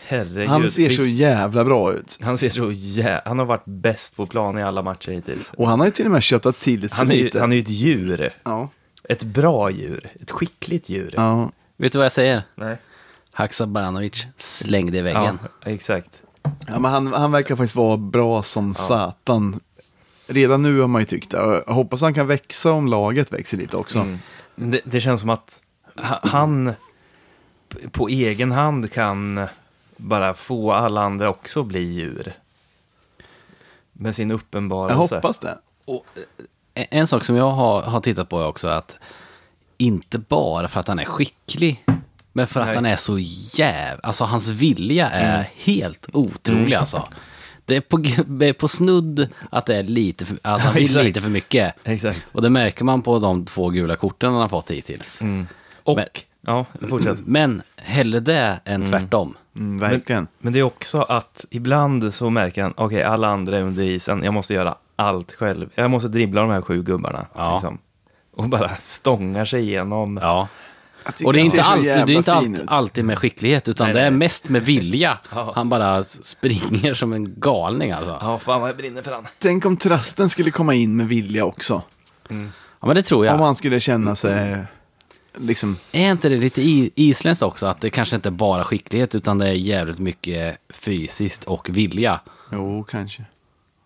[0.07, 0.49] Herregud.
[0.49, 2.19] Han ser så jävla bra ut.
[2.21, 3.21] Han ser så jä...
[3.26, 5.51] Han har varit bäst på plan i alla matcher hittills.
[5.57, 7.39] Och han har ju till och med köttat till sig Han är, lite.
[7.39, 8.34] han är ju ett djur.
[8.43, 8.69] Ja.
[9.09, 10.09] Ett bra djur.
[10.21, 11.13] Ett skickligt djur.
[11.17, 11.51] ja.
[11.84, 12.44] Vet du vad jag säger?
[12.56, 12.78] Nej.
[13.32, 15.40] Haksabanovic slängde i Ja, väggen.
[15.66, 16.24] exakt.
[16.68, 19.60] Ja, men han, han verkar faktiskt vara bra som satan.
[20.28, 21.38] Redan nu har man ju tyckt det.
[21.68, 24.00] Jag hoppas han kan växa om laget växer lite också.
[24.00, 24.20] Mm.
[24.56, 25.62] Det, det känns som att
[25.96, 26.74] ha- han
[27.92, 29.48] på egen hand kan
[29.98, 32.34] bara få alla andra också att bli djur.
[33.94, 35.16] Med sin Jag uppenbarelse.
[35.16, 35.58] hoppas det.
[35.86, 36.06] Och,
[36.74, 38.96] eh, en sak som jag har, har tittat på är också att
[39.84, 41.86] inte bara för att han är skicklig,
[42.34, 42.76] men för att Nej.
[42.76, 43.20] han är så
[43.54, 44.00] jäv...
[44.04, 47.08] Alltså hans vilja är helt otrolig alltså.
[47.66, 50.98] Det är på, det är på snudd att, det är lite för, att han vill
[51.00, 51.74] lite för mycket.
[51.84, 52.22] Exakt.
[52.32, 55.22] Och det märker man på de två gula korten han har fått hittills.
[55.22, 55.48] Mm.
[55.84, 56.06] Och, Men-
[56.42, 57.20] ja, fortsätt.
[57.26, 59.38] Men hellre det än tvärtom.
[59.56, 60.28] Mm, verkligen.
[60.40, 64.24] Men det är också att ibland så märker han, okej alla andra är under isen,
[64.24, 65.70] jag måste göra allt själv.
[65.76, 67.26] Jag måste dribbla de här sju gubbarna.
[67.36, 67.54] Ja.
[67.54, 67.78] Liksom.
[68.36, 70.20] Och bara stångar sig igenom.
[70.22, 70.48] Ja.
[71.26, 74.00] Och det är inte alltid, det är inte alltid, alltid med skicklighet, utan Nej, det
[74.02, 74.18] är nej.
[74.20, 75.18] mest med vilja.
[75.36, 75.52] Ja.
[75.56, 78.18] Han bara springer som en galning alltså.
[78.22, 79.28] Ja, fan vad jag brinner för han.
[79.40, 81.82] Tänk om Trasten skulle komma in med vilja också.
[82.30, 83.36] Ja, men det tror jag.
[83.36, 84.58] Om han skulle känna sig,
[85.38, 87.66] liksom, Är inte det lite i- isländskt också?
[87.66, 92.20] Att det kanske inte är bara skicklighet, utan det är jävligt mycket fysiskt och vilja.
[92.52, 93.24] jo kanske.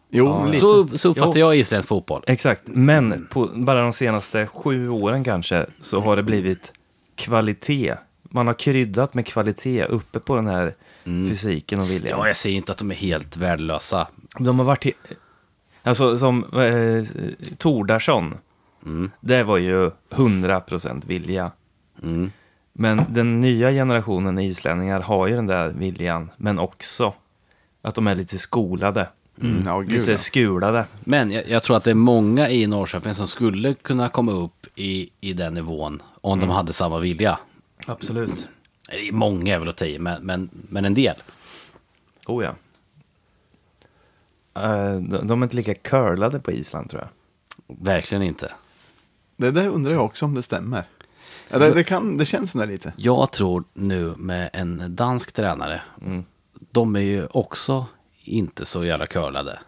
[0.09, 0.57] Jo, Ja, lite.
[0.59, 1.45] Så, så uppfattar Jo.
[1.45, 2.23] jag isländsk fotboll.
[2.27, 6.73] Exakt, men på bara de senaste sju åren kanske så har det blivit
[7.15, 7.95] kvalitet.
[8.23, 10.75] Man har kryddat med kvalitet uppe på den här
[11.29, 12.19] fysiken och viljan.
[12.19, 14.07] Ja, jag säger inte att de är helt värdelösa.
[14.39, 14.95] De har varit...
[15.83, 17.05] Alltså som eh,
[17.57, 18.37] Tordarsson.
[19.19, 21.51] Det var ju 100% vilja.
[22.03, 22.31] Mm.
[22.73, 26.29] Men den nya generationen islänningar har ju den där viljan.
[26.37, 27.13] Men också
[27.81, 29.09] att de är lite skolade.
[29.41, 30.17] Mm, ja, gud, lite ja.
[30.17, 30.85] skulade.
[30.99, 34.67] Men jag, jag tror att det är många i Norrköping som skulle kunna komma upp
[34.75, 37.39] i, i den nivån om de hade samma vilja.
[37.87, 38.47] Absolut.
[38.89, 41.15] Det är många är väl att ta i, men, men, men en del.
[42.25, 42.55] Oh ja.
[44.63, 47.09] Eh, de, de är inte lika curlade på Island tror jag.
[47.77, 48.51] Verkligen inte.
[49.37, 50.83] Det där undrar jag också om det stämmer.
[51.49, 52.93] Ja, det, det, kan, det känns sådär lite.
[52.97, 55.81] Jag tror nu med en dansk tränare,
[56.71, 57.85] de är ju också
[58.27, 59.59] inte så jävla curlade.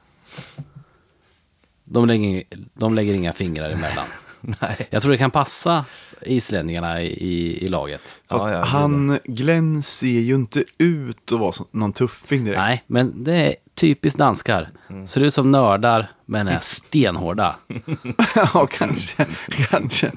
[1.83, 2.43] De lägger,
[2.73, 4.05] de lägger inga fingrar emellan.
[4.41, 4.87] Nej.
[4.89, 5.85] Jag tror det kan passa
[6.21, 8.01] islänningarna i, i laget.
[8.29, 12.59] Fast Ja, ja, han, Glenn ser ju inte ut att vara någon tuffing direkt.
[12.59, 14.69] Nej, men det är typiskt danskar.
[15.07, 17.55] Ser ut som nördar, men är stenhårda.
[18.35, 19.25] ja, kanske.
[19.69, 20.11] kanske.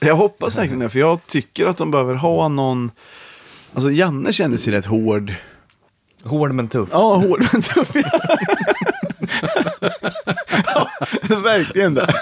[0.00, 2.90] Jag hoppas verkligen det, för jag tycker att de behöver ha någon...
[3.74, 5.34] Alltså Janne kändes ju rätt hård.
[6.24, 6.88] Hård men tuff.
[6.92, 7.94] Ja, hård men tuff.
[11.44, 12.14] verkligen det.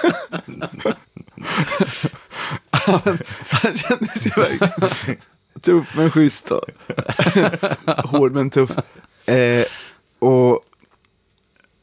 [2.71, 3.01] han,
[3.49, 5.19] han kände sig verkligen
[5.61, 6.47] tuff men schysst.
[6.49, 6.61] då.
[8.03, 8.71] Hård men tuff.
[9.25, 9.65] Eh,
[10.19, 10.59] och,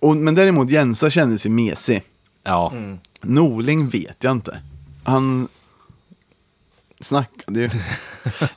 [0.01, 2.03] och, men däremot Jensa kände sig mesig.
[2.45, 2.73] Ja,
[3.21, 4.63] Norling vet jag inte.
[5.05, 5.49] Han
[7.01, 7.71] snackade ju.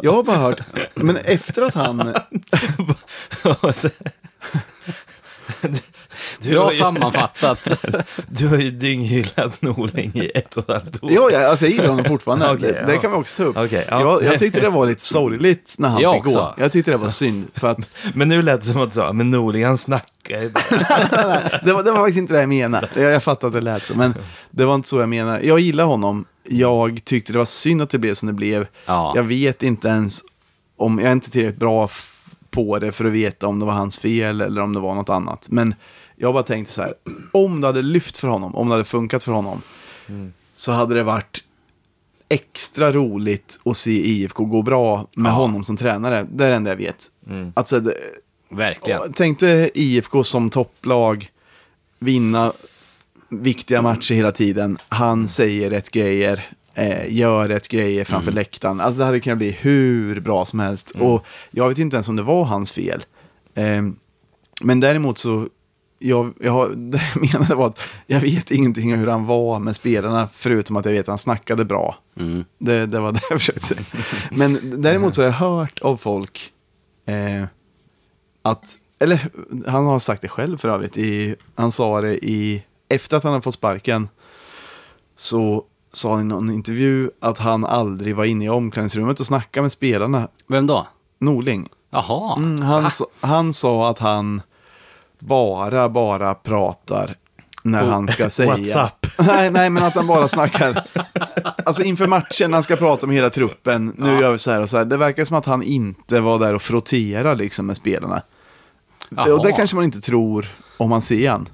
[0.01, 0.59] Jag har bara hört,
[0.95, 1.97] men efter att han...
[6.39, 7.67] du, bra har ju, sammanfattat.
[8.27, 11.11] du har ju dynghyllat Norling i ett och ett halvt år.
[11.11, 12.51] Ja, ja, alltså jag gillar honom fortfarande.
[12.51, 13.57] Okej, det, det kan vi också ta upp.
[13.57, 14.01] Okej, ja.
[14.01, 16.29] jag, jag tyckte det var lite sorgligt när han Jag fick gå.
[16.29, 16.53] också.
[16.57, 17.47] Jag tyckte det var synd.
[17.53, 20.49] För att Men nu lät det som att du sa, men Norling han snackar ju
[20.49, 20.61] bara.
[21.63, 22.87] det, var, det var faktiskt inte det jag menade.
[22.95, 24.15] Jag, jag fattar att det lät så, men
[24.51, 25.45] det var inte så jag menade.
[25.45, 26.25] Jag gillar honom.
[26.43, 28.67] Jag tyckte det var synd att det blev som det blev.
[28.85, 29.13] Ja.
[29.15, 30.21] Jag vet inte ens
[30.77, 31.89] om, jag är inte tillräckligt bra
[32.49, 35.09] på det för att veta om det var hans fel eller om det var något
[35.09, 35.47] annat.
[35.51, 35.75] Men
[36.15, 36.93] jag bara tänkte så här,
[37.31, 39.61] om det hade lyft för honom, om det hade funkat för honom,
[40.53, 41.43] så hade det varit
[42.29, 45.33] extra roligt att se IFK gå bra med Ja.
[45.33, 46.27] honom som tränare.
[46.31, 47.05] Det är det enda jag vet.
[47.53, 47.93] Alltså, det,
[48.49, 49.13] Verkligen.
[49.13, 51.29] Tänk dig IFK som topplag,
[51.99, 52.53] vinna
[53.31, 54.77] viktiga matcher hela tiden.
[54.89, 58.79] Han säger rätt grejer, eh, gör rätt grejer framför läktaren.
[58.79, 60.91] Alltså det hade kunnat bli hur bra som helst.
[60.91, 63.03] Och jag vet inte ens om det var hans fel.
[63.55, 63.81] Eh,
[64.61, 65.47] men däremot så,
[65.99, 69.75] jag, jag, det jag menade var att jag vet ingenting om hur han var med
[69.75, 71.97] spelarna, förutom att jag vet att han snackade bra.
[72.19, 72.45] Mm.
[72.57, 73.81] Det, det var det jag försökte säga.
[74.31, 76.51] Men däremot så har jag hört av folk
[77.05, 77.43] eh,
[78.41, 79.29] att, eller
[79.67, 83.31] han har sagt det själv för övrigt, i, han sa det i, efter att han
[83.31, 84.09] hade fått sparken,
[85.15, 85.63] så
[85.93, 89.71] sa han i någon intervju att han aldrig var inne i omklädningsrummet och snackade med
[89.71, 90.27] spelarna.
[90.47, 90.87] Vem då?
[91.19, 91.69] Norling.
[91.89, 92.37] Jaha.
[92.37, 94.41] Mm, han, sa- han sa att han
[95.19, 97.15] bara, bara pratar
[97.63, 98.49] när han ska säga...
[98.55, 99.05] WhatsApp.
[99.19, 100.83] Nej, nej, men att han bara snackar.
[101.65, 103.93] Alltså inför matchen, när han ska prata med hela truppen.
[103.97, 104.85] Nu gör vi så här och så här.
[104.85, 108.21] Det verkar som att han inte var där och frotterade liksom med spelarna.
[109.09, 109.33] Jaha.
[109.33, 111.47] Och det kanske man inte tror om man ser han.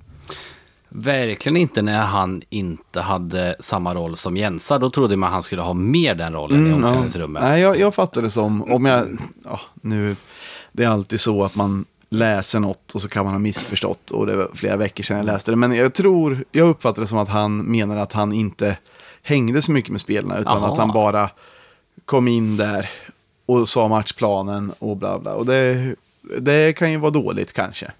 [0.89, 4.77] Verkligen inte när han inte hade samma roll som Jensa.
[4.79, 7.41] Då trodde man han skulle ha mer den rollen i omklädningsrummet.
[7.41, 10.15] Mm, Nej, jag, jag fattar det som, om jag, ja, nu,
[10.71, 14.25] det är alltid så att man läser något och så kan man ha missförstått och
[14.25, 15.57] det var flera veckor sedan jag läste det.
[15.57, 18.77] Men jag tror, jag uppfattar det som att han menar att han inte
[19.21, 20.71] hängde så mycket med spelarna utan Jaha.
[20.71, 21.29] att han bara
[22.05, 22.89] kom in där
[23.45, 25.33] och sa matchplanen och bla bla.
[25.33, 25.95] Och det,
[26.39, 27.91] det kan ju vara dåligt kanske.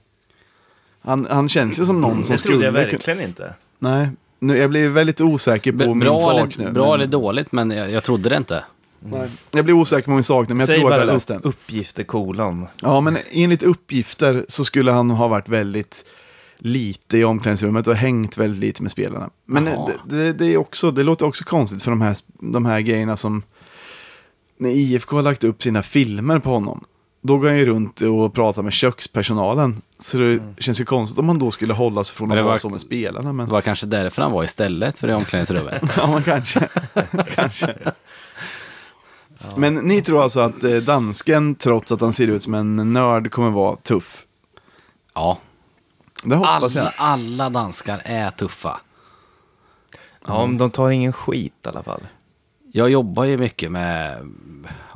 [1.07, 2.85] Han, han känns ju som någon som Det trodde skulle jag kunna...
[2.91, 3.53] verkligen inte.
[3.79, 6.71] Nej, nu, jag blir väldigt osäker på B- min bra sak eller, nu.
[6.71, 8.63] bra men- eller dåligt, men jag, jag trodde det inte.
[8.99, 9.29] Nej.
[9.51, 11.33] Jag blir osäker på min sak nu, men jag Säg tror att bara jag läste
[11.33, 11.39] den.
[11.41, 12.67] upp, uppgifter kolon.
[12.81, 16.05] Ja, men enligt uppgifter så skulle han ha varit väldigt
[16.57, 19.29] lite i omklädningsrummet och hängt väldigt lite med spelarna.
[19.45, 22.79] Men det, det, det, är också, det låter också konstigt för de här, de här
[22.81, 23.41] grejerna som...
[24.59, 26.83] När IFK har lagt upp sina filmer på honom,
[27.27, 29.81] då går han ju runt och pratar med kökspersonalen.
[29.97, 32.57] Så det känns ju konstigt om man då skulle hålla sig från att vara var-
[32.57, 33.33] så med spelarna.
[33.33, 33.45] Men...
[33.45, 35.83] Det var kanske därför han var istället för det omklädningsrummet.
[35.97, 36.67] Ja, men kanske.
[37.35, 37.75] kanske.
[39.57, 43.31] Men ni tror alltså att eh, dansken, trots att han ser ut som en nörd,
[43.31, 44.23] kommer vara tuff?
[45.15, 45.37] Ja,
[46.23, 46.91] Det hoppas alla, jag.
[46.97, 48.79] alla danskar är tuffa.
[50.27, 52.01] Ja, men de tar ingen skit i alla fall.
[52.71, 54.17] Jag jobbar ju mycket med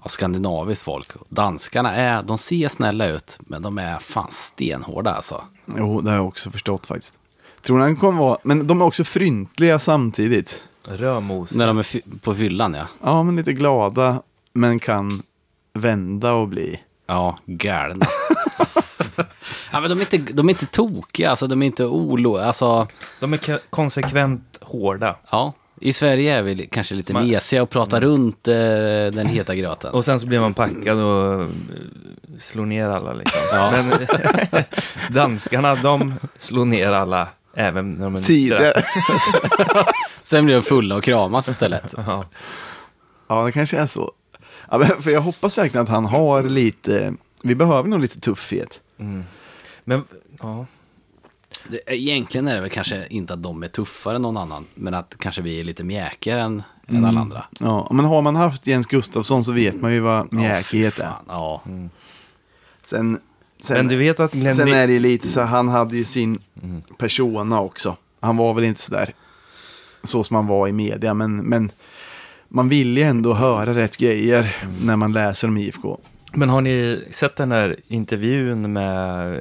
[0.03, 1.09] ja, skandinaviskt folk.
[1.29, 5.41] Danskarna är, de ser snälla ut, men de är fan stenhårda alltså.
[5.77, 7.13] Jo, det har jag också förstått faktiskt.
[7.61, 8.37] Tror ni han kommer vara...
[8.43, 10.67] Men de är också fryntliga samtidigt.
[10.87, 11.51] Rödmos.
[11.55, 12.87] När de är fy- på fyllan ja.
[13.03, 14.21] Ja, men lite glada,
[14.53, 15.23] men kan
[15.73, 16.79] vända och bli...
[17.07, 18.05] Ja, galna.
[19.71, 22.37] ja, men de är inte, de är inte tokiga, alltså de är inte olo...
[22.37, 22.87] Alltså,
[23.19, 25.15] De är konsekvent hårda.
[25.31, 25.53] ja.
[25.83, 28.53] I Sverige är vi kanske lite Man- mesiga och pratar runt eh,
[29.13, 29.91] den heta gröten.
[29.93, 31.47] Och sen så blir man packad och eh,
[32.39, 33.39] slår ner alla liksom.
[33.51, 33.71] Ja.
[33.71, 34.07] Men
[35.13, 37.27] danskarna, de slår ner alla.
[37.53, 38.27] Även när de är nyktra.
[38.27, 38.85] Tider.
[40.23, 41.93] Sen blir de fulla och kramas istället.
[42.07, 42.25] Ja.
[43.27, 44.11] ja, det kanske är så.
[44.71, 47.13] Ja, men för jag hoppas verkligen att han har lite...
[47.43, 48.81] Vi behöver nog lite tuffhet.
[49.83, 50.03] Men,
[50.41, 50.65] ja.
[51.69, 54.93] Det, egentligen är det väl kanske inte att de är tuffare än någon annan, men
[54.93, 57.43] att kanske vi är lite mjäkigare än, än alla andra.
[57.59, 61.13] Ja, men har man haft Jens Gustafsson så vet man ju vad mjäkighet är.
[61.27, 61.61] Ja,
[62.83, 63.19] Sen,
[63.59, 66.03] sen, Men du vet att Glenn sen är det ju lite så han hade ju
[66.03, 66.39] sin
[66.97, 67.97] persona också.
[68.19, 69.13] Han var väl inte så där
[70.03, 71.71] så som han var i media, men, men
[72.47, 75.99] man vill ju ändå höra rätt grejer när man läser om IFK.
[76.33, 79.33] Men har ni sett den här intervjun med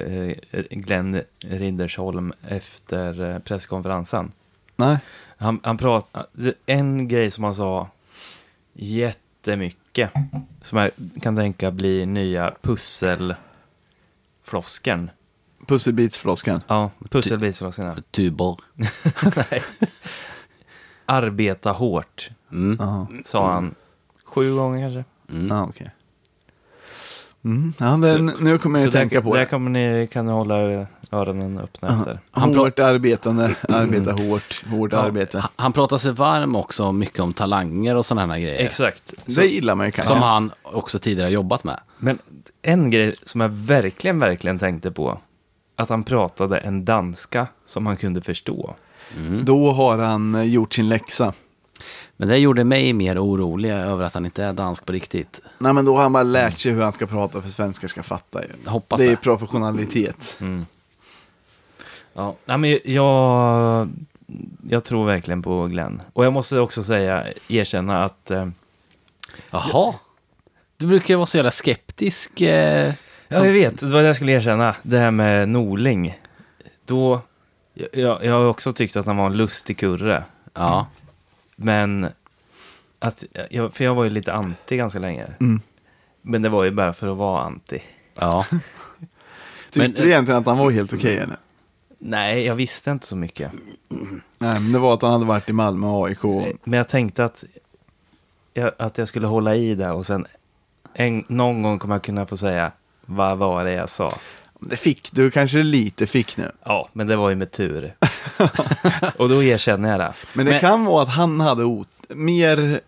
[0.51, 4.31] eh, Glenn Rindersholm efter eh, presskonferensen?
[4.75, 4.97] Nej.
[5.37, 7.87] Han, han pratade, en grej som han sa
[8.73, 10.11] jättemycket,
[10.61, 15.09] som jag kan tänka blir nya pusselfloskeln.
[15.67, 16.61] Pusselbitsfloskan.
[16.67, 17.87] Ja, pusselbitsfloskeln.
[17.87, 17.95] ja.
[18.11, 18.57] Tuber.
[19.35, 19.63] Nej.
[21.05, 22.77] Arbeta hårt, Mm.
[23.25, 23.75] Sa han.
[24.23, 25.03] Sju gånger kanske.
[25.49, 25.91] Ja, okej.
[27.45, 27.73] Mm.
[27.77, 29.45] Ja, men nu kommer jag att Så tänka där, på där det.
[29.45, 30.55] kan ni, kan ni hålla
[31.11, 32.19] öronen öppna efter.
[32.31, 34.97] Han Hårt arbetande, arbeta hårt, hårt Ja.
[34.97, 35.43] arbete.
[35.55, 38.59] Han pratar sig varm också mycket om talanger och sådana här grejer.
[38.65, 39.13] Exakt.
[39.25, 40.13] Det gillar man ju kanske.
[40.13, 41.79] Som han också tidigare jobbat med.
[41.97, 42.19] Men
[42.61, 45.17] en grej som jag verkligen, verkligen tänkte på.
[45.75, 48.75] Att han pratade en danska som han kunde förstå.
[49.43, 51.33] Då har han eh, gjort sin läxa.
[52.21, 55.41] Men det gjorde mig mer orolig över att han inte är dansk på riktigt.
[55.57, 58.03] Nej, men då har han bara lärt sig hur han ska prata för svenskar ska
[58.03, 58.41] fatta.
[58.41, 58.47] Ju.
[58.65, 59.15] Hoppas det är det.
[59.15, 60.37] professionalitet.
[62.13, 63.89] Ja, nej, men jag,
[64.69, 66.01] jag tror verkligen på Glenn.
[66.13, 68.31] Och jag måste också säga, erkänna att...
[68.31, 68.47] Eh,
[69.51, 69.93] Jaha.
[70.77, 72.41] Du brukar ju vara så jävla skeptisk.
[72.41, 72.93] Eh,
[73.27, 74.75] ja, jag vet, det var det jag skulle erkänna.
[74.83, 76.19] Det här med Norling.
[76.85, 77.21] Då...
[77.93, 80.23] Jag, jag har också tyckt att han var en lustig kurre.
[80.53, 80.87] ja.
[81.63, 82.07] Men...
[82.99, 85.27] Att, jag, för jag var ju lite anti ganska länge.
[85.39, 85.61] Mm.
[86.21, 87.81] Men det var ju bara för att vara anti.
[88.15, 88.45] Ja.
[89.69, 91.37] Tyckte Men- du egentligen att han var helt okej eller?
[91.99, 93.51] Nej, jag visste inte så mycket.
[94.37, 96.23] Nej, men det var att han hade varit i Malmö och AIK.
[96.63, 97.43] Men jag tänkte att
[98.53, 100.25] jag, att jag skulle hålla i det och sen
[100.93, 102.71] en, någon gång kommer jag kunna få säga
[103.05, 104.13] vad var det jag sa.
[104.63, 106.51] Det fick du kanske lite fick nu.
[106.63, 107.95] Ja, men det var ju med tur.
[109.17, 110.13] och då erkänner jag det.
[110.33, 112.79] Men det Men- kan vara att han hade ot mer...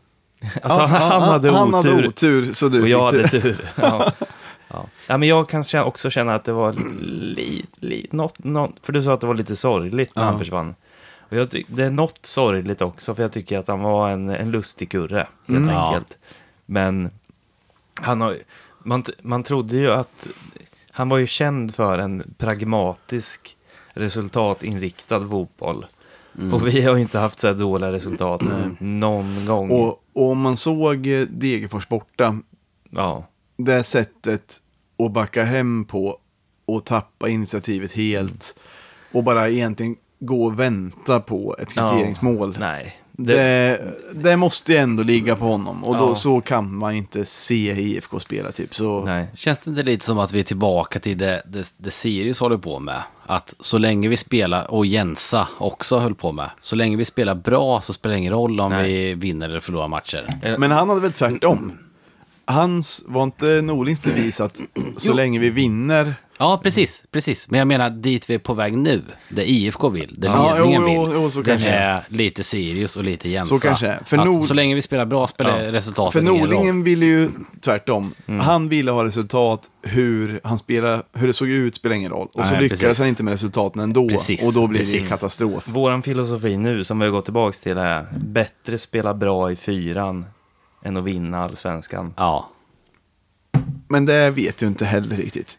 [0.61, 3.41] Att han, han hade han otur hade otur så du och fick jag hade tur.
[3.41, 3.71] tur.
[3.75, 4.11] Ja.
[4.67, 4.85] Ja.
[5.07, 8.93] ja, men jag kan kä- också känna att det var lite, li, något, något, för
[8.93, 10.29] du sa att det var lite sorgligt när Ja.
[10.29, 10.75] han försvann.
[11.29, 14.29] Och jag ty- det är något sorgligt också, för jag tycker att han var en,
[14.29, 15.69] en lustig kurre, helt Mm.
[15.69, 15.87] Ja.
[15.87, 16.17] enkelt.
[16.65, 17.09] Men
[18.01, 18.35] han har,
[18.83, 20.27] man, t- man trodde ju att
[20.93, 23.57] han var ju känd för en pragmatisk,
[23.93, 25.85] resultatinriktad fotboll.
[26.53, 28.41] Och vi har ju inte haft så här dåliga resultat
[28.79, 29.71] någon gång.
[29.71, 32.39] Och, och om man såg eh, Degerfors borta,
[32.89, 33.27] ja.
[33.57, 34.57] det sättet
[34.97, 36.17] att backa hem på
[36.65, 38.55] och tappa initiativet helt
[39.11, 42.57] och bara egentligen gå och vänta på ett kvitteringsmål.
[42.59, 43.02] Nej.
[43.17, 43.79] Det, Det,
[44.13, 46.15] det måste ju ändå ligga på honom och då Ja.
[46.15, 48.75] så kan man inte se IFK spela typ.
[48.75, 49.27] Så, nej.
[49.35, 52.57] Känns det inte lite som att vi är tillbaka till det, det, det Sirius håller
[52.57, 53.03] på med?
[53.25, 57.35] Att så länge vi spelar, och Jensa också höll på med, så länge vi spelar
[57.35, 58.91] bra så spelar det ingen roll om Nej.
[58.91, 60.55] vi vinner eller förlorar matcher.
[60.57, 61.71] Men han hade väl tvärtom.
[62.45, 64.61] Hans, var inte Norlings devis att
[64.97, 67.49] så länge vi vinner Ja, precis, precis.
[67.49, 70.81] Men jag menar dit vi är på väg nu, det IFK vill, det Ja, ledningen
[70.83, 71.13] jo, jo, vill.
[71.21, 73.55] jo, så det kanske det är lite Sirius och lite Jensa.
[73.55, 74.03] Så kanske det är.
[74.05, 75.73] För att Nord- Så länge vi spelar bra spelar Ja.
[75.73, 76.49] resultatet För ingen roll.
[76.49, 77.29] Norlingen ville ju
[77.61, 78.13] tvärtom.
[78.27, 78.39] Mm.
[78.39, 82.27] Han ville ha resultat, hur han spelade, hur det såg ut spelar ingen roll.
[82.33, 82.99] Och så Nej, lyckades precis.
[82.99, 84.09] han inte med resultaten ändå.
[84.09, 85.09] Precis, och då blir det precis.
[85.09, 85.67] katastrof.
[85.67, 90.25] Våran filosofi nu, som vi har gått tillbaka till, är bättre spela bra i fyran
[90.85, 92.13] än att vinna allsvenskan.
[92.17, 92.49] Ja,
[93.87, 95.57] Men det vet du inte heller riktigt.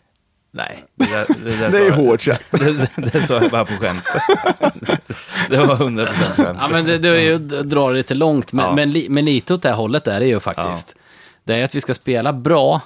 [0.57, 2.45] Nej, det, där, det, där Det är jag- hårt sagt.
[2.51, 4.05] Det, det, det sa jag bara på skämt.
[5.51, 6.59] Det var 100% skämt.
[6.61, 8.53] ja men det, det är ju att dra det lite långt.
[8.53, 8.75] Men, Ja.
[8.75, 10.95] men, li, men lite åt det här hållet är det ju faktiskt.
[11.45, 12.81] Det är att vi ska spela bra.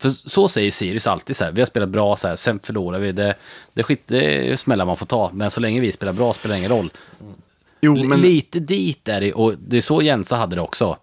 [0.00, 2.98] För så säger Sirius alltid så här, vi har spelat bra så här, sen förlorar
[2.98, 3.12] vi.
[3.12, 3.34] Det,
[3.74, 6.32] det, skit, det är ju smällar man får ta, men så länge vi spelar bra
[6.32, 6.90] spelar det ingen roll.
[7.80, 10.96] Jo, men, Lite dit är det, och det är så Jensa hade det också.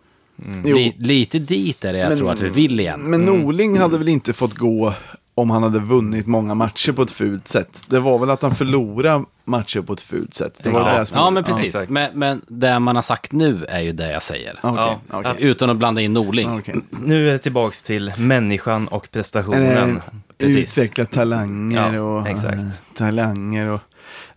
[0.64, 3.02] Li, lite dit är det jag Men- tror att vi vill igen.
[3.02, 4.94] men Norling hade väl inte fått gå
[5.38, 7.84] om han hade vunnit många matcher på ett fult sätt.
[7.90, 10.60] Det var väl att han förlorade matcher på ett fult sätt.
[10.64, 11.66] Det var det som, Ja, men precis.
[11.66, 11.90] exakt.
[11.90, 14.60] men, men det man har sagt nu är ju det jag säger.
[14.64, 15.36] Okej, Ja, okej.
[15.38, 16.60] Utan att blanda in Norling.
[16.60, 16.76] Okej.
[16.90, 20.02] Nu är det tillbaks till människan och prestationen.
[20.38, 20.58] Precis.
[20.78, 22.58] Utveckla talanger Ja, och exakt.
[22.58, 23.80] eh, talanger och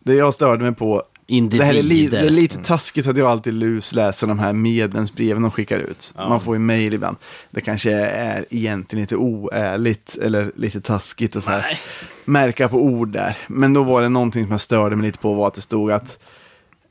[0.01, 1.03] det jag störde mig på.
[1.29, 2.21] Det här är, li, Individer.
[2.21, 6.15] det är lite taskigt att jag alltid lusläser de här medlemsbreven de skickar ut.
[6.17, 7.17] Man får ju mejl ibland.
[7.51, 11.79] Det kanske är egentligen lite oärligt eller lite taskigt och så här.
[12.25, 13.37] Märka på ord där.
[13.47, 15.91] Men då var det någonting som jag störde mig lite på var att det stod
[15.91, 16.19] att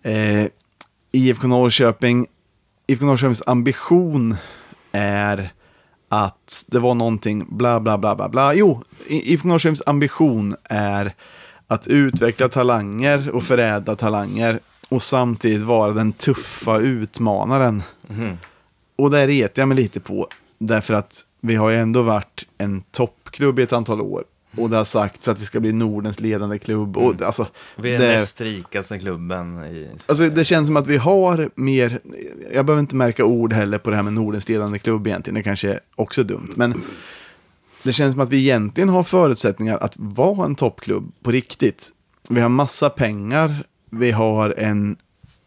[0.04, 0.46] eh,
[1.12, 2.28] IFK Norrköping,
[2.88, 4.36] IFK Norrköpings ambition
[4.92, 5.50] är
[6.10, 8.54] att det var någonting bla bla bla bla bla.
[8.54, 11.14] Jo, IFK Norrköpings ambition är
[11.68, 14.60] att utveckla talanger och förädla talanger
[14.90, 17.82] och samtidigt vara den tuffa utmanaren.
[18.96, 22.82] Och där retar jag mig lite på, därför att vi har ju ändå varit en
[22.82, 24.24] toppklubb i ett antal år.
[24.58, 26.98] Och det har sagts att vi ska bli Nordens ledande klubb.
[26.98, 30.98] Och, alltså, Vi är det, näst rikaste klubben i alltså, det känns som att vi
[30.98, 32.00] har mer,
[32.54, 35.44] jag behöver inte märka ord heller på det här med Nordens ledande klubb egentligen, det
[35.44, 36.54] kanske är också dumt.
[36.56, 36.82] Men
[37.88, 41.90] det känns som att vi egentligen har förutsättningar att vara en toppklubb på riktigt.
[42.30, 44.98] Vi har massa pengar, vi har en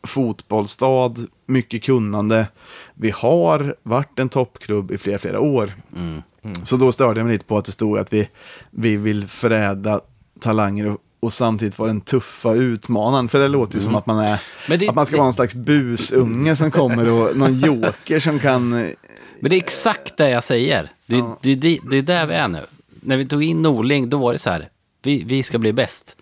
[0.02, 1.14] fotbollsstad,
[1.46, 2.46] mycket kunnande.
[2.94, 5.72] Vi har varit en toppklubb i flera, flera år.
[5.96, 6.22] Mm.
[6.62, 8.28] Så då störde jag mig lite på att det stod att vi,
[8.70, 10.00] vi vill förädla
[10.40, 13.28] talanger och, och samtidigt vara den tuffa utmanaren.
[13.28, 15.32] För det låter ju som att man, är, det- att man ska det- vara någon
[15.34, 18.86] slags busunge som kommer och någon joker som kan...
[19.40, 20.88] Men det är exakt det jag säger.
[21.06, 21.38] Det, Ja.
[21.42, 22.60] det, det, det är där vi är nu.
[23.00, 24.68] När vi tog in Norling, då var det så här.
[25.02, 26.16] Vi, vi ska bli bäst.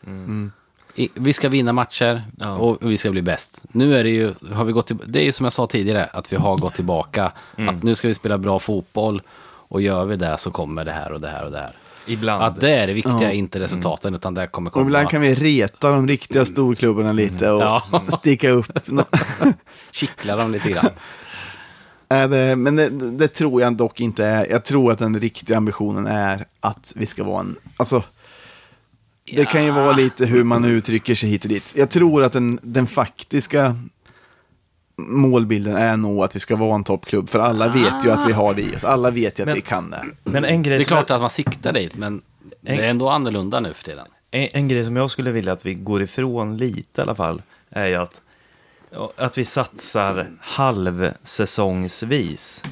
[0.95, 2.53] I, vi ska vinna matcher Ja.
[2.57, 3.63] och vi ska bli bäst.
[3.73, 6.05] Nu är det ju, har vi gått till, det är ju som jag sa tidigare,
[6.05, 7.33] att vi har gått tillbaka.
[7.57, 11.13] Att nu ska vi spela bra fotboll och gör vi det så kommer det här
[11.13, 11.73] och det här och det här.
[12.07, 12.43] Ibland.
[12.43, 13.31] Att det är det viktiga, Ja.
[13.31, 14.87] inte resultaten, utan det kommer Och komma.
[14.87, 17.83] ibland kan vi reta de riktiga storklubbarna lite och Ja.
[18.09, 18.79] sticka upp.
[19.91, 20.91] Kittla dem lite grann.
[22.09, 24.47] Är det, men det, det tror jag dock inte är.
[24.51, 27.57] Jag tror att den riktiga ambitionen är att vi ska vara en...
[27.77, 28.03] Alltså,
[29.37, 29.75] det kan ju Ja.
[29.75, 31.75] vara lite hur man uttrycker sig hit och dit.
[31.77, 33.77] Jag tror att den, den faktiska
[34.97, 37.31] målbilden är nog att vi ska vara en toppklubb.
[37.31, 38.85] För alla vet ju att vi har det i oss.
[38.85, 40.05] Alla vet ju att Men- vi kan det.
[40.25, 42.23] Men en grej, Det är som klart att man siktar dit, men
[42.61, 44.07] det är ändå annorlunda nu för tiden.
[44.31, 47.43] en, en grej som jag skulle vilja att vi går ifrån lite i alla fall,
[47.71, 48.21] är ju att,
[49.17, 52.63] att vi satsar halvsäsongsvis.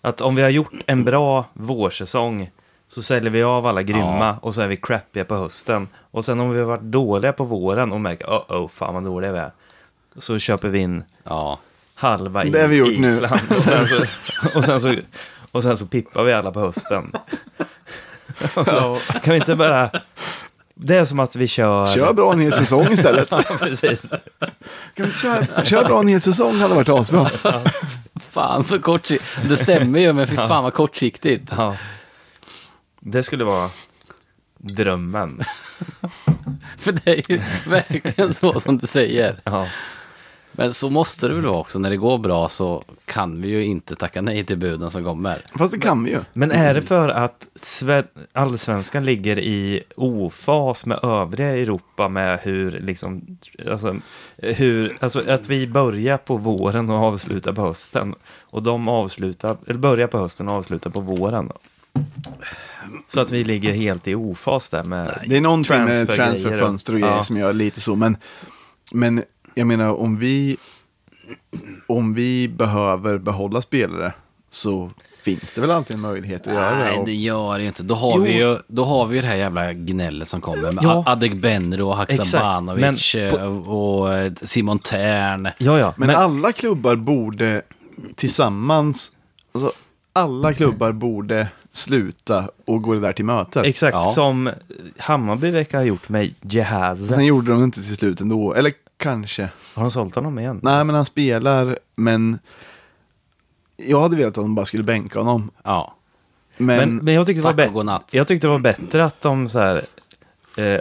[0.00, 2.50] Att om vi har gjort en bra vårsäsong
[2.88, 4.38] så säljer vi av alla grymma Ja.
[4.42, 5.88] och så är vi crappiga på hösten.
[6.10, 9.04] Och sen om vi har varit dåliga på våren och märker, oh, oh fan vad
[9.04, 9.50] dåliga vi är.
[10.18, 11.58] Så köper vi in Ja.
[11.94, 13.08] halva i Det har vi gjort nu.
[13.08, 13.40] Island.
[13.50, 14.04] Och sen, så,
[14.58, 14.94] och, sen så,
[15.52, 17.12] och sen så pippar vi alla på hösten.
[18.54, 19.90] Och så, kan vi inte bara...
[20.80, 21.86] Det är som att vi kör...
[21.86, 23.28] Kör bra en hel säsong istället.
[23.32, 24.10] Ja, precis.
[24.94, 27.30] Kan vi köra, kör bra en hel säsong hade varit asbra.
[28.30, 29.48] Fan så kortsiktigt.
[29.48, 31.52] Det stämmer ju, men fy fan vad kortsiktigt.
[31.56, 31.76] Ja.
[33.00, 33.70] Det skulle vara
[34.58, 35.42] drömmen.
[36.78, 39.40] För det är ju verkligen så som du säger.
[39.44, 39.66] Ja.
[40.58, 41.78] Men så måste det väl vara också.
[41.78, 45.42] När det går bra så kan vi ju inte tacka nej till buden som kommer.
[45.58, 46.20] Fast det kan vi ju.
[46.32, 52.70] Men är det för att Sve- allsvenskan ligger i ofas med övriga Europa med hur
[52.70, 53.38] liksom,
[53.70, 53.96] alltså,
[54.36, 58.14] hur, alltså att vi börjar på våren och avslutar på hösten.
[58.40, 61.50] Och de avslutar, eller börjar på hösten och avslutar på våren.
[63.06, 66.92] Så att vi ligger helt i ofas där med Det är någonting med transfergrejer transferfönster
[66.92, 67.24] och grejer Ja.
[67.24, 67.94] som gör lite så.
[67.96, 68.16] Men,
[68.92, 69.22] men
[69.58, 70.56] jag menar om vi,
[71.86, 74.12] om vi behöver behålla spelare
[74.50, 74.90] så
[75.22, 76.84] finns det väl alltid en möjlighet att göra det.
[76.84, 77.82] Nej, Och, det gör det ju inte.
[77.82, 78.22] Då har, Jo.
[78.24, 81.02] vi ju, då har vi ju det här jävla gnället som kommer med Ja.
[81.06, 85.48] Adegbenro och Haksabanovic eh, och eh, Simon Tern.
[85.58, 85.94] Ja, ja.
[85.96, 87.62] men, Men, alla klubbar borde
[88.14, 89.12] tillsammans,
[89.52, 89.72] alltså,
[90.12, 93.66] alla klubbar borde sluta och gå det där till mötes.
[93.66, 94.04] exakt Ja.
[94.04, 94.50] som
[94.98, 97.06] Hammarby verkar ha gjort med Jehaz.
[97.08, 99.48] Sen gjorde de det inte till slut ändå, eller kanske.
[99.74, 100.60] Har de sålt honom igen?
[100.62, 102.38] Nej, men han spelar, men
[103.76, 105.50] jag hade velat att de bara skulle bänka honom.
[105.64, 105.94] Ja.
[106.56, 108.10] Men, Men, men jag, tyckte det var godnatt.
[108.12, 109.82] jag tyckte det var bättre att de så här,
[110.56, 110.80] eh,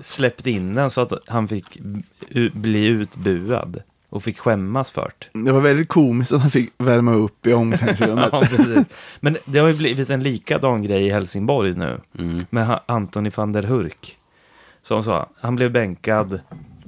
[0.00, 1.78] släppte in den så att han fick
[2.52, 5.38] bli utbuad och fick skämmas för det.
[5.44, 8.30] det var väldigt komiskt att han fick värma upp i omklädningsrummet.
[8.76, 8.84] Ja.
[9.20, 12.46] Men det har ju blivit en likadan grej i Helsingborg nu Mm.
[12.50, 14.18] med Antoni van der Hurk.
[14.82, 16.40] Som sa, han blev bänkad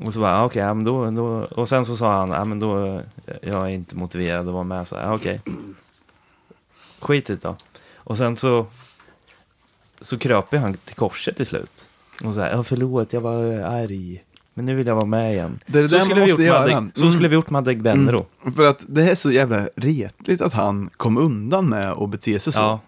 [0.05, 2.45] och så bara, ah, okej, ja, men då, då, och sen så sa han, ja
[2.45, 3.01] men då,
[3.43, 5.41] jag är inte motiverad att vara med, så här, "Ah, okej.
[7.01, 7.57] Skit i det då.
[7.97, 8.67] Och sen så,
[10.01, 11.87] så kröp han till korset till slut.
[12.25, 14.23] Och så här, ja förlåt, jag var eh, arg.
[14.55, 15.59] Men nu vill jag vara med igen.
[15.67, 16.81] Det är det så skulle man vi måste gjort med göra.
[16.81, 17.13] Adeg- Så Mm.
[17.13, 18.27] skulle vi gjort med Adegbenro.
[18.57, 22.53] För att det är så jävla retligt att han kom undan med att bete sig
[22.53, 22.61] så.
[22.61, 22.81] Ja,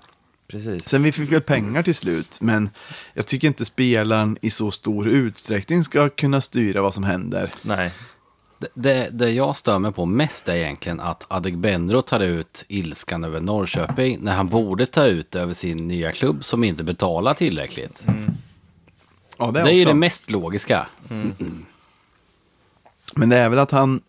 [0.49, 0.88] precis.
[0.88, 2.70] Sen vi fick väl pengar till slut, men
[3.14, 7.51] jag tycker inte spelaren i så stor utsträckning ska kunna styra vad som händer.
[7.62, 7.90] Nej.
[8.59, 13.24] Det, det, det jag stör mig på mest är egentligen att Adegbenro tar ut ilskan
[13.24, 18.07] över Norrköping när han borde ta ut över sin nya klubb som inte betalar tillräckligt.
[19.38, 20.86] Ja, det Det är, ju det mest logiska.
[23.14, 24.01] Men det är väl att han,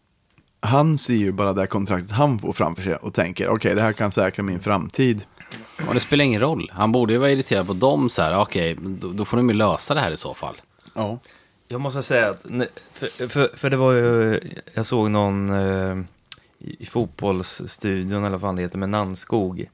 [0.60, 3.82] han ser ju bara det här kontraktet han får framför sig och tänker, okej, det
[3.82, 5.22] här kan säkra min framtid.
[5.88, 6.72] Och det spelar ingen roll.
[6.74, 8.42] Han borde ju vara irriterad på dem så här.
[8.42, 10.56] Okej, då, då får de ju lösa det här i så fall.
[10.94, 11.20] Ja.
[11.72, 12.46] Jag måste säga att,
[12.94, 14.40] för, för, för det var ju,
[14.74, 15.98] jag såg någon eh,
[16.60, 19.66] i, fotbollsstudion eller vad fan det heter med Nannskog.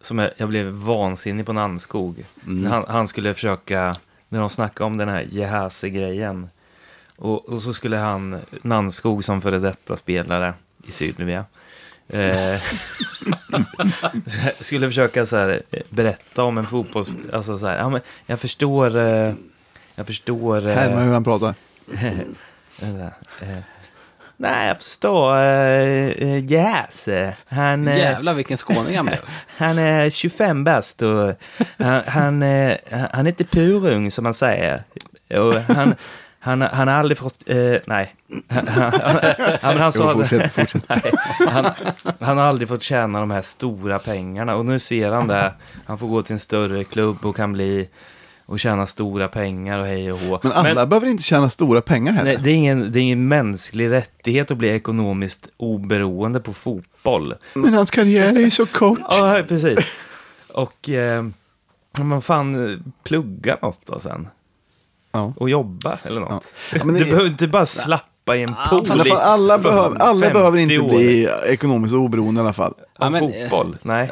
[0.00, 2.24] Som jag, jag blev vansinnig på Nannskog.
[2.68, 3.94] Han, han skulle försöka,
[4.28, 6.48] när de snackade om den här Jehase-grejen.
[7.16, 10.54] Och, och så skulle han, Nannskog som före detta spelare
[10.86, 11.44] i Sydlevia.
[12.08, 12.60] Eh,
[14.60, 17.10] skulle försöka så här, eh, berätta om en fotbolls...
[17.32, 18.96] Alltså så här, ja, men jag förstår...
[18.96, 19.32] Eh,
[19.94, 20.68] jag förstår...
[20.68, 21.54] Eh, Härma hur han pratar.
[22.82, 23.58] Eh,
[24.40, 25.34] Nej, jag förstår.
[25.34, 27.08] Uh, uh, yes.
[27.48, 29.18] Han, eh, Jävlar vilken skåning han blev.
[29.56, 31.34] han är 25 bast och
[31.78, 34.82] han, han, eh, han är inte purung som man säger.
[35.34, 35.94] Och han,
[36.40, 37.42] han, han har aldrig fått...
[37.46, 38.14] eh, nej.
[38.48, 38.92] Han, han,
[39.60, 40.84] han, han, sa, Jo, fortsätt, fortsätt.
[40.88, 41.12] nej,
[42.20, 44.54] han, har aldrig fått tjäna de här stora pengarna.
[44.54, 45.52] Och nu ser han det.
[45.86, 47.88] Han får gå till en större klubb och kan bli...
[48.46, 50.40] Och tjäna stora pengar och hej och hå.
[50.42, 52.34] Men alla behöver inte tjäna stora pengar heller.
[52.34, 57.34] Nej, det, är ingen, det är ingen mänsklig rättighet att bli ekonomiskt oberoende på fotboll.
[57.54, 58.98] Men hans karriär är ju så kort.
[59.10, 59.78] Ja, precis.
[60.48, 61.24] Och eh,
[62.02, 64.28] man fan eh, plugga något då sen.
[65.12, 65.32] Ja.
[65.36, 66.54] Och jobba eller något.
[66.72, 70.20] Ja, men det- du behöver inte bara slappa i en pool I alla behöver, alla
[70.20, 72.72] 50 behöver inte år bli ekonomiskt oberoende i alla fall.
[72.72, 73.76] av Ja, men, eh, fotboll.
[73.82, 74.10] Nej.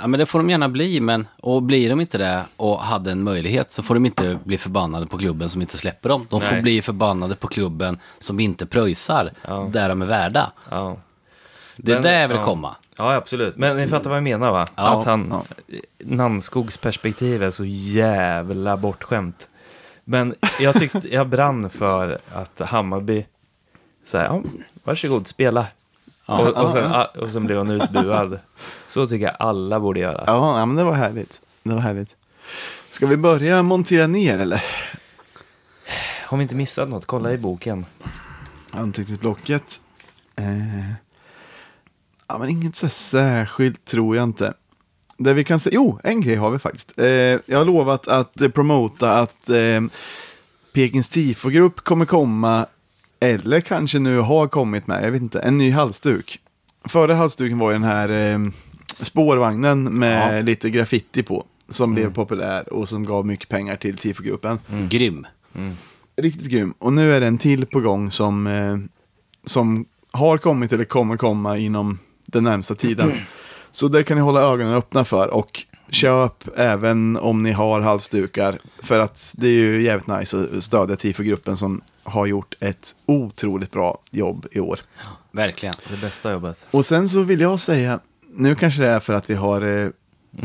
[0.00, 3.10] Ja, men det får de gärna bli, men och blir de inte det och hade
[3.12, 6.26] en möjlighet så får de inte bli förbannade på klubben som inte släpper dem.
[6.30, 6.62] De får Nej.
[6.62, 9.68] bli förbannade på klubben som inte pröjsar Ja.
[9.72, 10.52] där de är värda.
[10.70, 10.96] Ja.
[11.76, 12.44] Det är Men, där jag vill ja.
[12.44, 12.76] komma.
[12.96, 13.56] ja, absolut.
[13.56, 14.66] Men ni fattar vad jag menar va?
[14.76, 15.42] Ja, att han, ja.
[16.04, 19.48] Nannskogs perspektiv är så jävla bortskämt.
[20.10, 23.26] Men jag tyckte, jag brann för att Hammarby,
[24.04, 24.42] så här, ja,
[24.84, 25.66] varsågod, spela.
[26.26, 28.40] och, och, sen, ja, och sen blev han utbuad.
[28.86, 30.24] Så tycker jag alla borde göra.
[30.26, 31.42] Ja, ja, men det var härligt.
[31.62, 32.16] Det var härligt.
[32.90, 34.64] Ska vi börja montera ner eller?
[36.24, 37.06] Har vi inte missat något?
[37.06, 37.86] Kolla i boken.
[38.72, 39.80] Anteckningsblocket.
[40.36, 40.90] Eh,
[42.26, 44.54] ja, men inget så särskilt tror jag inte.
[45.18, 46.92] Det vi kan säga, jo, en grej har vi faktiskt.
[46.98, 47.06] Eh,
[47.46, 49.80] jag har lovat att eh, promota att eh,
[50.72, 52.66] Pekings tifogrupp kommer komma,
[53.20, 56.40] eller kanske nu har kommit med, jag vet inte, en ny halsduk.
[56.84, 58.38] Förra halsduken var ju den här eh,
[58.94, 60.42] spårvagnen med Ja.
[60.42, 64.58] lite graffiti på, som blev populär och som gav mycket pengar till tifogruppen.
[64.88, 65.26] Grym.
[66.16, 66.74] Riktigt grym.
[66.78, 68.76] Och nu är det en till på gång som, eh,
[69.44, 73.12] som har kommit eller kommer komma inom den närmsta tiden.
[73.70, 78.58] Så det kan ni hålla ögonen öppna för och köp även om ni har halsdukar.
[78.82, 83.70] För att det är ju jävligt nice att stödja TIFO-gruppen som har gjort ett otroligt
[83.70, 84.80] bra jobb i år.
[85.30, 85.74] Verkligen.
[85.90, 86.66] Det bästa jobbet.
[86.70, 88.00] Och sen så vill jag säga,
[88.34, 89.88] nu kanske det är för att vi har, eh,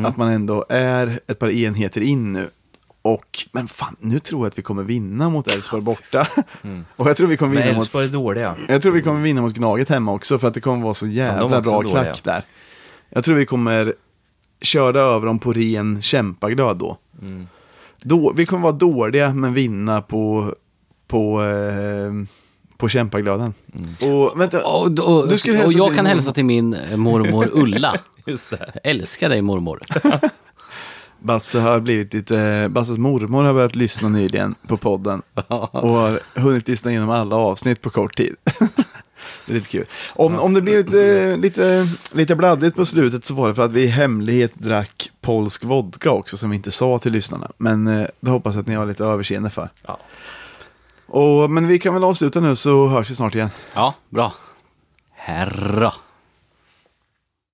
[0.05, 2.49] att man ändå är ett par enheter in nu.
[3.01, 6.28] Och, men fan, nu tror jag att vi kommer vinna mot Elfsborg borta.
[6.95, 7.84] Och jag tror vi kommer Men vinna mot...
[7.84, 8.55] Elfsborg är dåliga.
[8.67, 11.07] Jag tror vi kommer vinna mot Gnaget hemma också för att det kommer vara så
[11.07, 12.03] jävla bra dåliga.
[12.03, 12.43] klack där.
[13.16, 13.93] Jag tror vi kommer
[14.61, 16.97] köra över dem på ren kämpaglöd då.
[17.22, 17.47] Mm.
[18.01, 18.34] då.
[18.36, 20.55] Vi kommer vara dåliga men vinna på,
[21.07, 22.14] på, eh,
[22.78, 23.53] på kämpaglöden.
[23.74, 24.14] Mm.
[24.14, 26.97] Och vänta, Och, och, Du skulle och hälsa jag till kan hälsa till min eh,
[26.97, 27.99] mormor Ulla.
[28.26, 28.72] Just det.
[28.74, 29.82] Jag älskar dig mormor.
[31.20, 35.22] Basse har blivit lite, Basses mormor har börjat lyssna nyligen på podden.
[35.47, 38.36] Och har hunnit lyssna igenom alla avsnitt på kort tid.
[39.45, 39.86] Det är lite kul.
[40.09, 43.71] Om, om det blir lite, lite, lite bladdigt på slutet så var det för att
[43.71, 47.51] vi i hemlighet drack polsk vodka också som vi inte sa till lyssnarna.
[47.57, 49.69] Men eh, det hoppas jag att ni har lite överseende för.
[49.88, 49.99] Ja.
[51.05, 53.49] Och, men vi kan väl avsluta nu så hörs vi snart igen.
[53.74, 54.34] Ja, bra.
[55.13, 55.93] Herra.